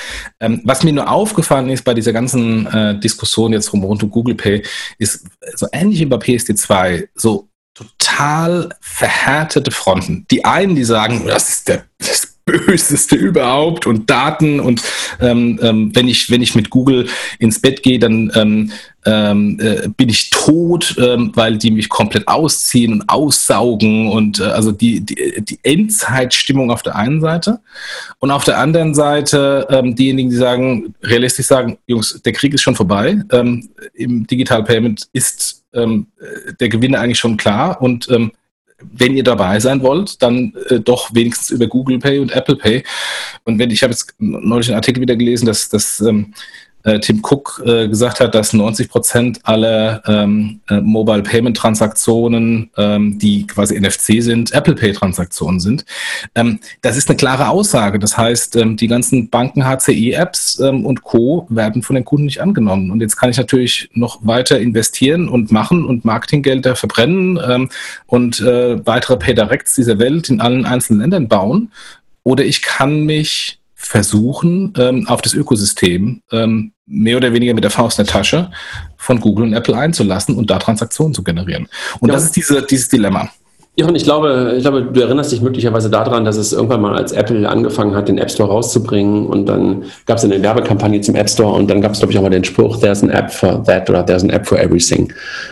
[0.41, 4.36] Ähm, was mir nur aufgefallen ist bei dieser ganzen äh, Diskussion jetzt rund um Google
[4.36, 4.62] Pay,
[4.97, 7.47] ist so ähnlich wie bei PSD2, so
[7.82, 10.26] total verhärtete Fronten.
[10.32, 14.82] Die einen, die sagen, das ist der das Böseste überhaupt und Daten und
[15.20, 17.08] ähm, ähm, wenn ich wenn ich mit Google
[17.38, 18.72] ins Bett gehe, dann ähm,
[19.06, 24.46] ähm, äh, bin ich tot, ähm, weil die mich komplett ausziehen und aussaugen und äh,
[24.46, 27.60] also die, die, die Endzeitstimmung auf der einen Seite
[28.20, 32.62] und auf der anderen Seite ähm, diejenigen, die sagen, realistisch sagen, Jungs, der Krieg ist
[32.62, 33.24] schon vorbei,
[33.94, 38.32] im Digital Payment ist ähm, äh, der Gewinner eigentlich schon klar und ähm,
[38.94, 42.84] wenn ihr dabei sein wollt, dann äh, doch wenigstens über Google Pay und Apple Pay.
[43.44, 46.38] Und wenn ich habe jetzt neulich einen Artikel wieder gelesen, dass, dass ähm, äh,
[47.00, 53.20] Tim Cook äh, gesagt hat, dass 90 Prozent aller ähm, äh, Mobile Payment Transaktionen, ähm,
[53.20, 55.86] die quasi NFC sind, Apple Pay Transaktionen sind.
[56.36, 58.00] Ähm, das ist eine klare Aussage.
[58.00, 61.46] Das heißt, ähm, die ganzen Banken, HCI Apps ähm, und Co.
[61.50, 62.92] werden von den Kunden nicht angenommen.
[62.92, 67.70] Und jetzt kann ich natürlich noch weiter investieren und machen und Marketinggelder verbrennen ähm,
[68.08, 71.72] und äh, weitere PayDirects dieser Welt in allen einzelnen Ländern bauen.
[72.24, 77.72] Oder ich kann mich versuchen, ähm, auf das Ökosystem ähm, mehr oder weniger mit der
[77.72, 78.52] Faust in der Tasche
[78.98, 81.68] von Google und Apple einzulassen und da Transaktionen zu generieren.
[82.00, 82.16] Und ja.
[82.16, 83.30] das ist diese, dieses Dilemma.
[83.78, 87.14] Jochen, ich glaube, ich glaube, du erinnerst dich möglicherweise daran, dass es irgendwann mal als
[87.14, 91.30] Apple angefangen hat, den App Store rauszubringen und dann gab es eine Werbekampagne zum App
[91.30, 93.64] Store und dann gab es, glaube ich, auch mal den Spruch, there's an App for
[93.64, 95.12] that oder there's an App for everything.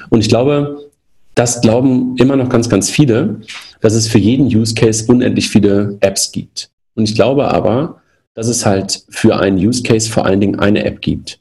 [0.10, 0.90] Und ich glaube,
[1.36, 3.40] das glauben immer noch ganz, ganz viele,
[3.80, 6.70] dass es für jeden Use Case unendlich viele Apps gibt.
[6.96, 8.02] Und ich glaube aber,
[8.36, 11.40] dass es halt für einen Use Case vor allen Dingen eine App gibt.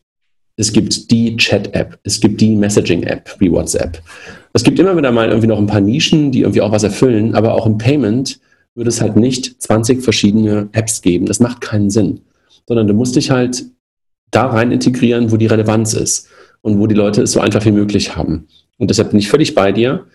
[0.56, 4.02] Es gibt die Chat-App, es gibt die Messaging-App wie WhatsApp.
[4.52, 7.34] Es gibt immer wieder mal irgendwie noch ein paar Nischen, die irgendwie auch was erfüllen,
[7.36, 8.40] aber auch im Payment
[8.74, 11.26] würde es halt nicht 20 verschiedene Apps geben.
[11.26, 12.20] Das macht keinen Sinn.
[12.66, 13.64] Sondern du musst dich halt
[14.30, 16.28] da rein integrieren, wo die Relevanz ist
[16.60, 18.46] und wo die Leute es so einfach wie möglich haben.
[18.78, 20.06] Und deshalb bin ich völlig bei dir,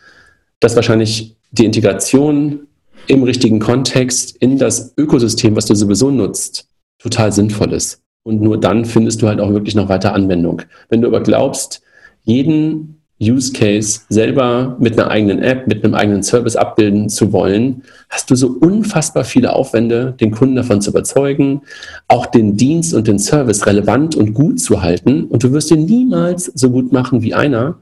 [0.59, 2.67] dass wahrscheinlich die Integration
[3.07, 6.67] im richtigen Kontext in das Ökosystem, was du sowieso nutzt,
[6.99, 8.01] total sinnvoll ist.
[8.23, 10.61] Und nur dann findest du halt auch wirklich noch weiter Anwendung.
[10.89, 11.81] Wenn du aber glaubst,
[12.23, 17.83] jeden Use Case selber mit einer eigenen App, mit einem eigenen Service abbilden zu wollen,
[18.09, 21.61] hast du so unfassbar viele Aufwände, den Kunden davon zu überzeugen,
[22.07, 25.25] auch den Dienst und den Service relevant und gut zu halten.
[25.25, 27.79] Und du wirst ihn niemals so gut machen wie einer,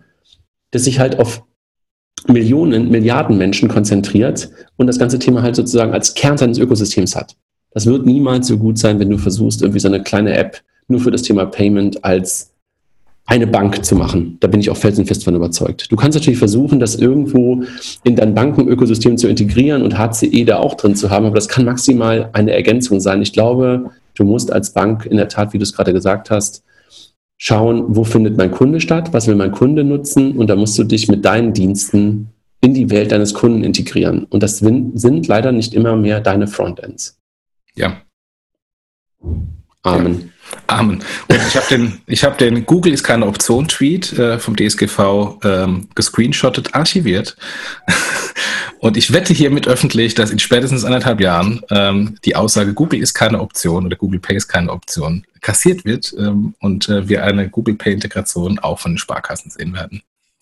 [0.73, 1.43] der sich halt auf
[2.27, 7.35] Millionen, Milliarden Menschen konzentriert und das ganze Thema halt sozusagen als Kern seines Ökosystems hat.
[7.71, 10.99] Das wird niemals so gut sein, wenn du versuchst, irgendwie so eine kleine App nur
[10.99, 12.51] für das Thema Payment als
[13.25, 14.37] eine Bank zu machen.
[14.41, 15.89] Da bin ich auch felsenfest von überzeugt.
[15.89, 17.63] Du kannst natürlich versuchen, das irgendwo
[18.03, 21.63] in dein Bankenökosystem zu integrieren und HCE da auch drin zu haben, aber das kann
[21.63, 23.21] maximal eine Ergänzung sein.
[23.21, 26.63] Ich glaube, du musst als Bank in der Tat, wie du es gerade gesagt hast,
[27.43, 30.83] schauen, wo findet mein Kunde statt, was will mein Kunde nutzen und da musst du
[30.83, 32.29] dich mit deinen Diensten
[32.61, 34.25] in die Welt deines Kunden integrieren.
[34.25, 37.19] Und das sind leider nicht immer mehr deine Frontends.
[37.73, 38.03] Ja.
[39.81, 40.21] Amen.
[40.21, 40.30] Ja.
[40.67, 41.03] Amen.
[41.27, 45.39] Und ich habe den, ich habe den Google ist keine Option Tweet äh, vom DSGV
[45.43, 47.37] ähm, gescreenshottet, archiviert.
[48.79, 53.13] Und ich wette hiermit öffentlich, dass in spätestens anderthalb Jahren ähm, die Aussage Google ist
[53.13, 57.47] keine Option oder Google Pay ist keine Option kassiert wird ähm, und äh, wir eine
[57.47, 60.01] Google Pay Integration auch von den Sparkassen sehen werden.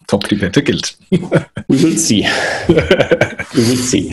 [0.10, 0.98] Top, die Wette gilt.
[1.12, 2.26] We will see.
[2.68, 4.12] We will see.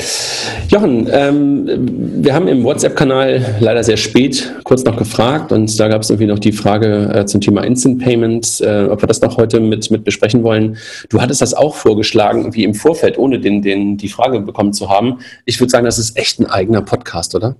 [0.68, 6.02] Jochen, ähm, wir haben im WhatsApp-Kanal leider sehr spät kurz noch gefragt und da gab
[6.02, 9.38] es irgendwie noch die Frage äh, zum Thema Instant Payment, äh, ob wir das noch
[9.38, 10.76] heute mit, mit besprechen wollen.
[11.08, 14.90] Du hattest das auch vorgeschlagen, wie im Vorfeld, ohne den, den, die Frage bekommen zu
[14.90, 15.20] haben.
[15.46, 17.56] Ich würde sagen, das ist echt ein eigener Podcast, oder?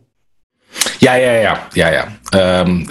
[1.01, 2.07] Ja, ja, ja, ja, ja.
[2.33, 2.89] Ähm,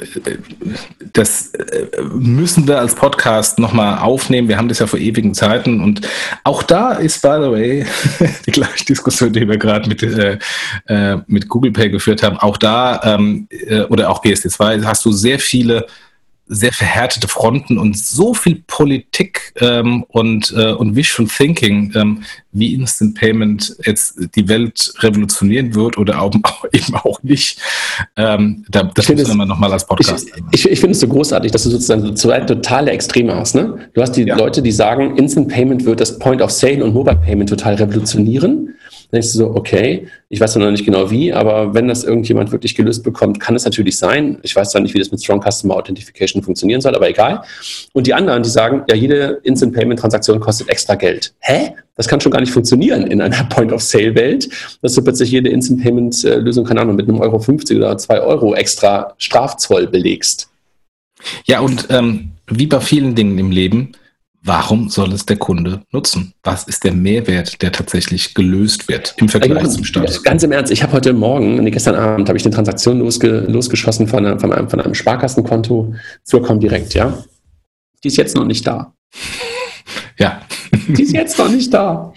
[1.13, 4.47] das äh, müssen wir als Podcast nochmal aufnehmen.
[4.47, 6.01] Wir haben das ja vor ewigen Zeiten und
[6.43, 7.85] auch da ist, by the way,
[8.45, 10.37] die gleiche Diskussion, die wir gerade mit, äh,
[10.87, 12.37] äh, mit Google Pay geführt haben.
[12.37, 15.85] Auch da ähm, äh, oder auch PSD2 hast du sehr viele
[16.47, 22.73] sehr verhärtete Fronten und so viel Politik ähm, und, äh, und Visual Thinking, ähm, wie
[22.73, 26.33] Instant Payment jetzt die Welt revolutionieren wird oder auch,
[26.71, 27.59] eben auch nicht.
[28.15, 30.27] Ähm, da, das müssen wir nochmal als Podcast.
[30.51, 33.55] Ich, ich, ich finde es so großartig, dass du sozusagen so zwei totale Extreme hast.
[33.55, 33.89] Ne?
[33.93, 34.37] Du hast die ja.
[34.37, 38.75] Leute, die sagen, Instant Payment wird das Point of Sale und Mobile Payment total revolutionieren.
[39.15, 42.75] Denkst du so, okay, ich weiß noch nicht genau wie, aber wenn das irgendjemand wirklich
[42.75, 44.39] gelöst bekommt, kann es natürlich sein.
[44.43, 47.41] Ich weiß zwar nicht, wie das mit Strong Customer Authentication funktionieren soll, aber egal.
[47.93, 51.33] Und die anderen, die sagen, ja, jede Instant Payment Transaktion kostet extra Geld.
[51.39, 51.75] Hä?
[51.95, 54.49] Das kann schon gar nicht funktionieren in einer Point-of-Sale-Welt,
[54.81, 58.53] dass du plötzlich jede Instant Payment-Lösung, keine Ahnung, mit einem Euro 50 oder zwei Euro
[58.53, 60.49] extra Strafzoll belegst.
[61.45, 63.93] Ja, und ähm, wie bei vielen Dingen im Leben,
[64.47, 66.35] Warum soll es der Kunde nutzen?
[66.43, 70.21] Was ist der Mehrwert, der tatsächlich gelöst wird im Vergleich ja, zum Status?
[70.21, 73.39] Ganz im Ernst, ich habe heute Morgen, nee, gestern Abend, habe ich eine Transaktion losge,
[73.47, 77.17] losgeschossen von, einer, von, einem, von einem Sparkassenkonto zur Comdirect, ja.
[78.03, 78.93] Die ist jetzt noch nicht da.
[80.17, 80.43] Ja.
[80.87, 82.13] Die ist jetzt noch nicht da.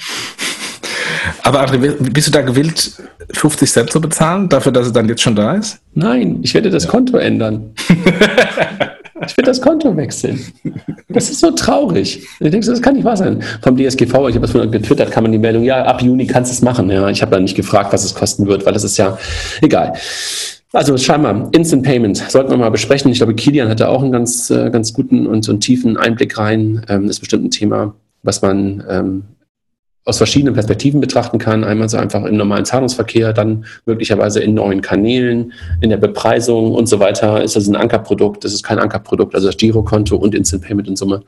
[1.43, 1.79] Aber André,
[2.13, 2.93] bist du da gewillt,
[3.33, 5.81] 50 Cent zu bezahlen, dafür, dass es dann jetzt schon da ist?
[5.95, 6.91] Nein, ich werde das ja.
[6.91, 7.75] Konto ändern.
[9.29, 10.41] Ich will das Konto wechseln.
[11.09, 12.27] Das ist so traurig.
[12.41, 13.43] Ich denke, das kann nicht wahr sein.
[13.63, 16.51] Vom DSGV, ich habe das vorhin getwittert, kann man die Meldung, ja, ab Juni kannst
[16.51, 16.91] du es machen.
[16.91, 19.19] Ja, ich habe da nicht gefragt, was es kosten wird, weil das ist ja
[19.61, 19.93] egal.
[20.73, 23.11] Also scheinbar, Instant Payment sollten wir mal besprechen.
[23.11, 26.85] Ich glaube, Kilian hatte auch einen ganz, äh, ganz guten und, und tiefen Einblick rein.
[26.89, 29.23] Ähm, das ist bestimmt ein Thema, was man ähm,
[30.09, 31.65] aus verschiedenen Perspektiven betrachten kann.
[31.65, 35.53] Einmal so einfach im normalen Zahlungsverkehr, dann möglicherweise in neuen Kanälen,
[35.83, 37.45] in der Bepreisung und so weiter.
[37.45, 38.43] Ist das ein Ankerprodukt?
[38.43, 39.35] Das ist kein Ankerprodukt.
[39.35, 41.23] Also das Girokonto und Instant Payment in Summe.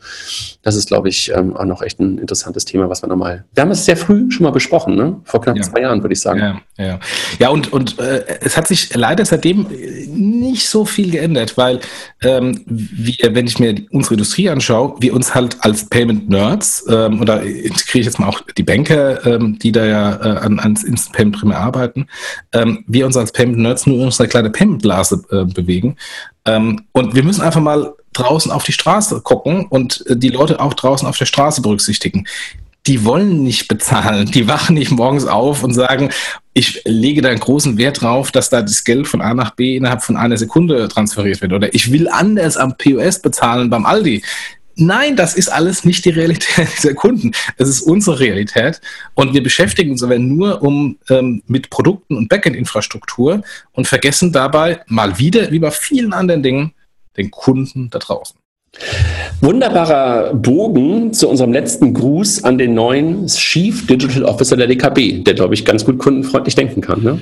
[0.62, 3.44] Das ist, glaube ich, ähm, auch noch echt ein interessantes Thema, was wir nochmal.
[3.52, 5.20] Wir haben es sehr früh schon mal besprochen, ne?
[5.24, 5.62] Vor knapp ja.
[5.62, 6.40] zwei Jahren, würde ich sagen.
[6.40, 7.00] Ja, ja.
[7.38, 9.66] ja und, und äh, es hat sich leider seitdem
[10.08, 11.80] nicht so viel geändert, weil
[12.22, 17.20] ähm, wir, wenn ich mir unsere Industrie anschaue, wir uns halt als Payment Nerds, ähm,
[17.20, 20.84] oder integriere ich jetzt mal auch die Banker, ähm, die da ja äh, an, ans
[20.84, 22.06] Instant Payment arbeiten,
[22.52, 25.96] ähm, wir uns als Payment Nerds nur in unserer kleinen Payment Blase äh, bewegen.
[26.44, 30.60] Ähm, und wir müssen einfach mal draußen auf die Straße gucken und äh, die Leute
[30.60, 32.26] auch draußen auf der Straße berücksichtigen
[32.86, 34.30] die wollen nicht bezahlen.
[34.30, 36.10] Die wachen nicht morgens auf und sagen,
[36.54, 39.76] ich lege da einen großen Wert drauf, dass da das Geld von A nach B
[39.76, 41.52] innerhalb von einer Sekunde transferiert wird.
[41.52, 44.22] Oder ich will anders am POS bezahlen beim Aldi.
[44.80, 47.32] Nein, das ist alles nicht die Realität dieser Kunden.
[47.58, 48.80] Es ist unsere Realität.
[49.14, 54.80] Und wir beschäftigen uns aber nur um, ähm, mit Produkten und Backend-Infrastruktur und vergessen dabei
[54.86, 56.72] mal wieder, wie bei vielen anderen Dingen,
[57.16, 58.36] den Kunden da draußen.
[59.40, 65.34] Wunderbarer Bogen zu unserem letzten Gruß an den neuen Chief Digital Officer der DKB, der,
[65.34, 67.02] glaube ich, ganz gut kundenfreundlich denken kann.
[67.02, 67.20] Ne?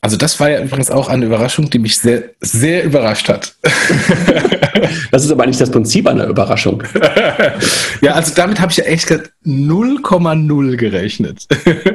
[0.00, 3.56] Also das war ja übrigens auch eine Überraschung, die mich sehr, sehr überrascht hat.
[5.10, 6.82] das ist aber nicht das Prinzip einer Überraschung.
[8.00, 9.08] ja, also damit habe ich ja echt
[9.44, 11.46] 0,0 gerechnet.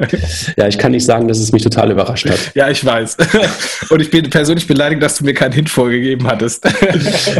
[0.56, 2.38] ja, ich kann nicht sagen, dass es mich total überrascht hat.
[2.54, 3.16] Ja, ich weiß.
[3.90, 6.66] Und ich bin persönlich beleidigt, dass du mir keinen Hint vorgegeben hattest.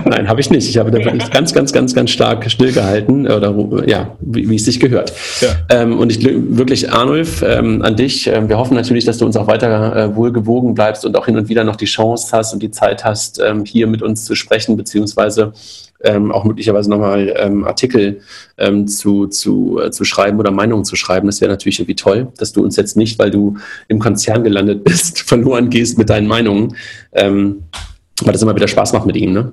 [0.05, 0.69] Nein, habe ich nicht.
[0.69, 3.55] Ich habe da wirklich ganz, ganz, ganz, ganz stark stillgehalten, oder
[3.87, 5.13] ja, wie, wie es sich gehört.
[5.41, 5.49] Ja.
[5.71, 8.27] Ähm, und ich wirklich, Arnulf, ähm, an dich.
[8.27, 11.27] Ähm, wir hoffen natürlich, dass du uns auch weiter äh, wohlgewogen gewogen bleibst und auch
[11.27, 14.35] hin und wieder noch die Chance hast und die Zeit hast, hier mit uns zu
[14.35, 15.32] sprechen, beziehungsweise
[16.05, 18.21] ähm, auch möglicherweise nochmal ähm, Artikel
[18.59, 21.27] ähm, zu, zu, äh, zu schreiben oder Meinungen zu schreiben.
[21.27, 23.57] Das wäre natürlich irgendwie toll, dass du uns jetzt nicht, weil du
[23.89, 26.77] im Konzern gelandet bist, verloren gehst mit deinen Meinungen.
[27.13, 27.65] Ähm,
[28.23, 29.53] weil das immer wieder Spaß macht mit ihm, ne?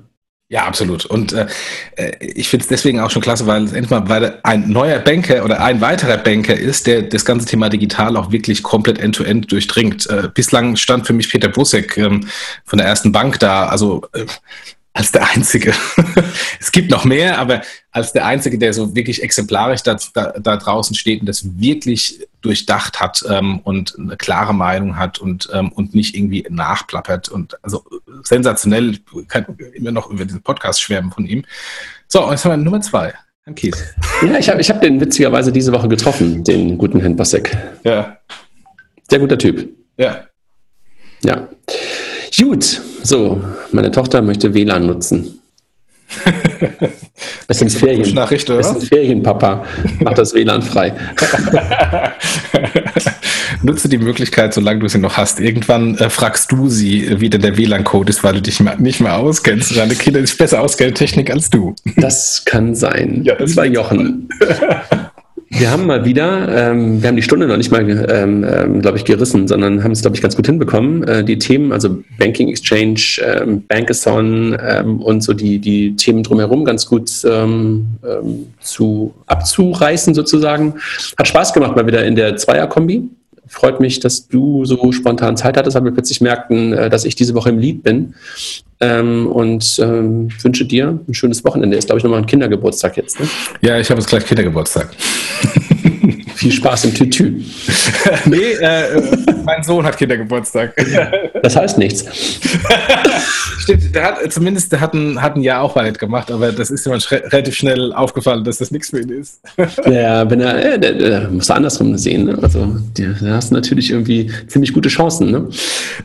[0.52, 1.06] Ja, absolut.
[1.06, 1.46] Und äh,
[1.94, 4.98] äh ich finde es deswegen auch schon klasse, weil es endlich mal weil ein neuer
[4.98, 9.46] Banker oder ein weiterer Banker ist, der das ganze Thema digital auch wirklich komplett end-to-end
[9.46, 10.10] -end durchdringt.
[10.10, 12.26] Äh, bislang stand für mich Peter Busek ähm,
[12.64, 13.66] von der ersten Bank da.
[13.66, 14.26] Also äh,
[15.00, 15.72] als der Einzige.
[16.60, 20.56] es gibt noch mehr, aber als der Einzige, der so wirklich exemplarisch da, da, da
[20.58, 25.72] draußen steht und das wirklich durchdacht hat ähm, und eine klare Meinung hat und, ähm,
[25.72, 27.30] und nicht irgendwie nachplappert.
[27.30, 27.82] Und also
[28.24, 31.44] sensationell, ich kann immer noch über diesen Podcast schwärmen von ihm.
[32.06, 33.14] So, und jetzt haben wir Nummer zwei.
[33.44, 33.82] Herrn Kies.
[34.22, 37.56] Ja, ich habe ich hab den witzigerweise diese Woche getroffen, den guten Herrn Bassek.
[37.84, 38.18] Ja.
[39.08, 39.66] Sehr guter Typ.
[39.96, 40.26] Ja.
[41.22, 41.48] Ja.
[42.38, 45.40] Gut, so, meine Tochter möchte WLAN nutzen.
[47.48, 48.14] Es sind Ferien.
[48.14, 48.60] Nachricht, oder?
[48.60, 49.64] Es sind Ferien, Papa.
[49.98, 50.94] Mach das WLAN frei.
[53.62, 55.40] Nutze die Möglichkeit, solange du sie noch hast.
[55.40, 59.16] Irgendwann äh, fragst du sie, wie denn der WLAN-Code ist, weil du dich nicht mehr
[59.16, 59.76] auskennst.
[59.76, 61.74] Deine Kinder sich besser auskennen Technik als du.
[61.96, 63.22] Das kann sein.
[63.24, 64.28] Ja, das war Jochen.
[65.52, 68.98] Wir haben mal wieder, ähm, wir haben die Stunde noch nicht mal, ähm, ähm, glaube
[68.98, 71.02] ich, gerissen, sondern haben es, glaube ich, ganz gut hinbekommen.
[71.02, 76.64] Äh, die Themen, also Banking Exchange, ähm, Bankathon ähm, und so die, die Themen drumherum
[76.64, 80.74] ganz gut ähm, ähm, zu abzureißen sozusagen.
[81.18, 83.10] Hat Spaß gemacht mal wieder in der Zweierkombi.
[83.52, 87.16] Freut mich, dass du so spontan Zeit hattest, weil wir plötzlich merkten, äh, dass ich
[87.16, 88.14] diese Woche im Lied bin.
[88.78, 91.76] Ähm, und ähm, wünsche dir ein schönes Wochenende.
[91.76, 93.18] Ist, glaube ich, nochmal ein Kindergeburtstag jetzt.
[93.18, 93.28] Ne?
[93.60, 94.90] Ja, ich habe jetzt gleich Kindergeburtstag.
[96.40, 97.42] Viel Spaß im Tütü.
[98.24, 98.98] nee, äh,
[99.44, 100.74] mein Sohn hat Kindergeburtstag.
[101.42, 102.06] Das heißt nichts.
[103.58, 106.70] Stimmt, der hat zumindest der hat ein, hat ein Jahr auch weit gemacht, aber das
[106.70, 109.40] ist ihm relativ schnell aufgefallen, dass das nichts für ihn ist.
[109.84, 112.24] ja, wenn er, äh, der, der muss andersrum sehen.
[112.24, 112.38] Ne?
[112.40, 115.30] Also da hast du natürlich irgendwie ziemlich gute Chancen.
[115.30, 115.48] Ne?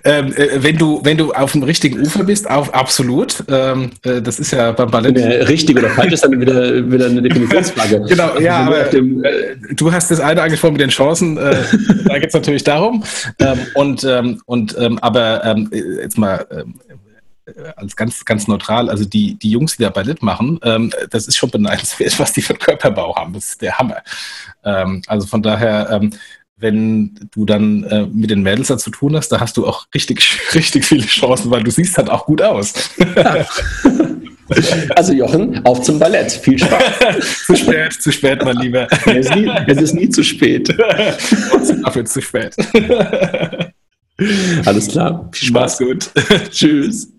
[0.04, 3.42] Ähm, äh, wenn du wenn du auf dem richtigen Ufer bist, auf absolut.
[3.50, 5.16] Ähm, äh, das ist ja beim Ballett.
[5.48, 8.02] richtig oder falsch ist dann wieder wieder eine Definitionsfrage.
[8.10, 11.38] genau, also, ja, aber dem, äh, du hast das eine angesprochen mit den Chancen.
[11.38, 11.64] Äh,
[12.06, 13.04] da geht es natürlich darum.
[13.40, 16.80] Ähm, und ähm, und ähm, aber ähm, jetzt mal ähm,
[17.76, 21.38] als ganz, ganz neutral, also die, die Jungs, die da Ballett machen, ähm, das ist
[21.38, 23.34] schon beneidenswert, was die für einen Körperbau haben.
[23.34, 23.98] Das ist der Hammer.
[24.64, 26.12] Ähm, also von daher, ähm,
[26.58, 29.88] wenn du dann äh, mit den Mädels da zu tun hast, da hast du auch
[29.94, 32.74] richtig, richtig viele Chancen, weil du siehst halt auch gut aus.
[34.96, 36.32] Also Jochen, auf zum Ballett.
[36.32, 37.46] Viel Spaß.
[37.48, 38.88] zu spät, zu spät, mein Lieber.
[39.06, 40.70] Es ist nie, es ist nie zu spät.
[41.84, 42.56] Dafür zu spät.
[44.66, 45.30] Alles klar.
[45.34, 45.80] Viel Spaß.
[45.80, 46.52] Mach's gut.
[46.52, 47.15] Tschüss.